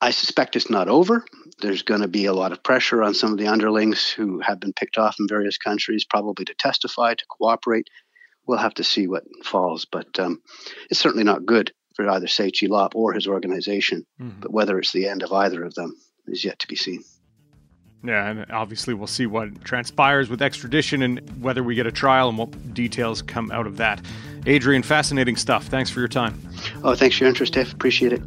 I 0.00 0.12
suspect 0.12 0.56
it's 0.56 0.70
not 0.70 0.88
over. 0.88 1.24
There's 1.60 1.82
going 1.82 2.02
to 2.02 2.08
be 2.08 2.26
a 2.26 2.32
lot 2.32 2.52
of 2.52 2.62
pressure 2.62 3.02
on 3.02 3.14
some 3.14 3.32
of 3.32 3.38
the 3.38 3.48
underlings 3.48 4.08
who 4.08 4.40
have 4.40 4.60
been 4.60 4.72
picked 4.72 4.96
off 4.96 5.16
in 5.18 5.26
various 5.28 5.58
countries, 5.58 6.06
probably 6.08 6.44
to 6.44 6.54
testify, 6.54 7.14
to 7.14 7.24
cooperate. 7.28 7.88
We'll 8.46 8.58
have 8.58 8.74
to 8.74 8.84
see 8.84 9.08
what 9.08 9.24
falls, 9.44 9.86
but 9.90 10.18
um, 10.20 10.40
it's 10.88 11.00
certainly 11.00 11.24
not 11.24 11.44
good 11.44 11.72
for 11.98 12.08
either 12.08 12.28
Tse 12.28 12.52
Chi 12.52 12.66
Lop 12.68 12.94
or 12.94 13.12
his 13.12 13.26
organization. 13.26 14.06
Mm-hmm. 14.20 14.40
But 14.40 14.52
whether 14.52 14.78
it's 14.78 14.92
the 14.92 15.08
end 15.08 15.24
of 15.24 15.32
either 15.32 15.64
of 15.64 15.74
them 15.74 15.96
is 16.28 16.44
yet 16.44 16.60
to 16.60 16.68
be 16.68 16.76
seen. 16.76 17.02
Yeah, 18.04 18.28
and 18.28 18.50
obviously 18.52 18.94
we'll 18.94 19.08
see 19.08 19.26
what 19.26 19.64
transpires 19.64 20.30
with 20.30 20.40
extradition 20.40 21.02
and 21.02 21.42
whether 21.42 21.64
we 21.64 21.74
get 21.74 21.88
a 21.88 21.92
trial 21.92 22.28
and 22.28 22.38
what 22.38 22.72
details 22.72 23.20
come 23.22 23.50
out 23.50 23.66
of 23.66 23.78
that. 23.78 24.00
Adrian, 24.46 24.84
fascinating 24.84 25.34
stuff. 25.34 25.66
Thanks 25.66 25.90
for 25.90 25.98
your 25.98 26.08
time. 26.08 26.40
Oh, 26.84 26.94
thanks 26.94 27.18
for 27.18 27.24
your 27.24 27.28
interest, 27.30 27.54
Dave. 27.54 27.72
Appreciate 27.72 28.12
it. 28.12 28.22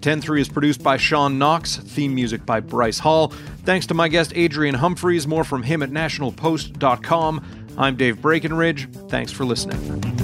10-3 0.00 0.40
is 0.40 0.48
produced 0.50 0.82
by 0.82 0.98
Sean 0.98 1.38
Knox, 1.38 1.76
theme 1.78 2.14
music 2.14 2.44
by 2.44 2.60
Bryce 2.60 2.98
Hall. 2.98 3.28
Thanks 3.64 3.86
to 3.86 3.94
my 3.94 4.08
guest 4.08 4.32
Adrian 4.34 4.74
Humphreys. 4.74 5.26
More 5.26 5.44
from 5.44 5.62
him 5.62 5.82
at 5.82 5.90
nationalpost.com. 5.90 7.74
I'm 7.78 7.96
Dave 7.96 8.20
Breckenridge. 8.20 8.90
Thanks 9.08 9.32
for 9.32 9.46
listening. 9.46 10.21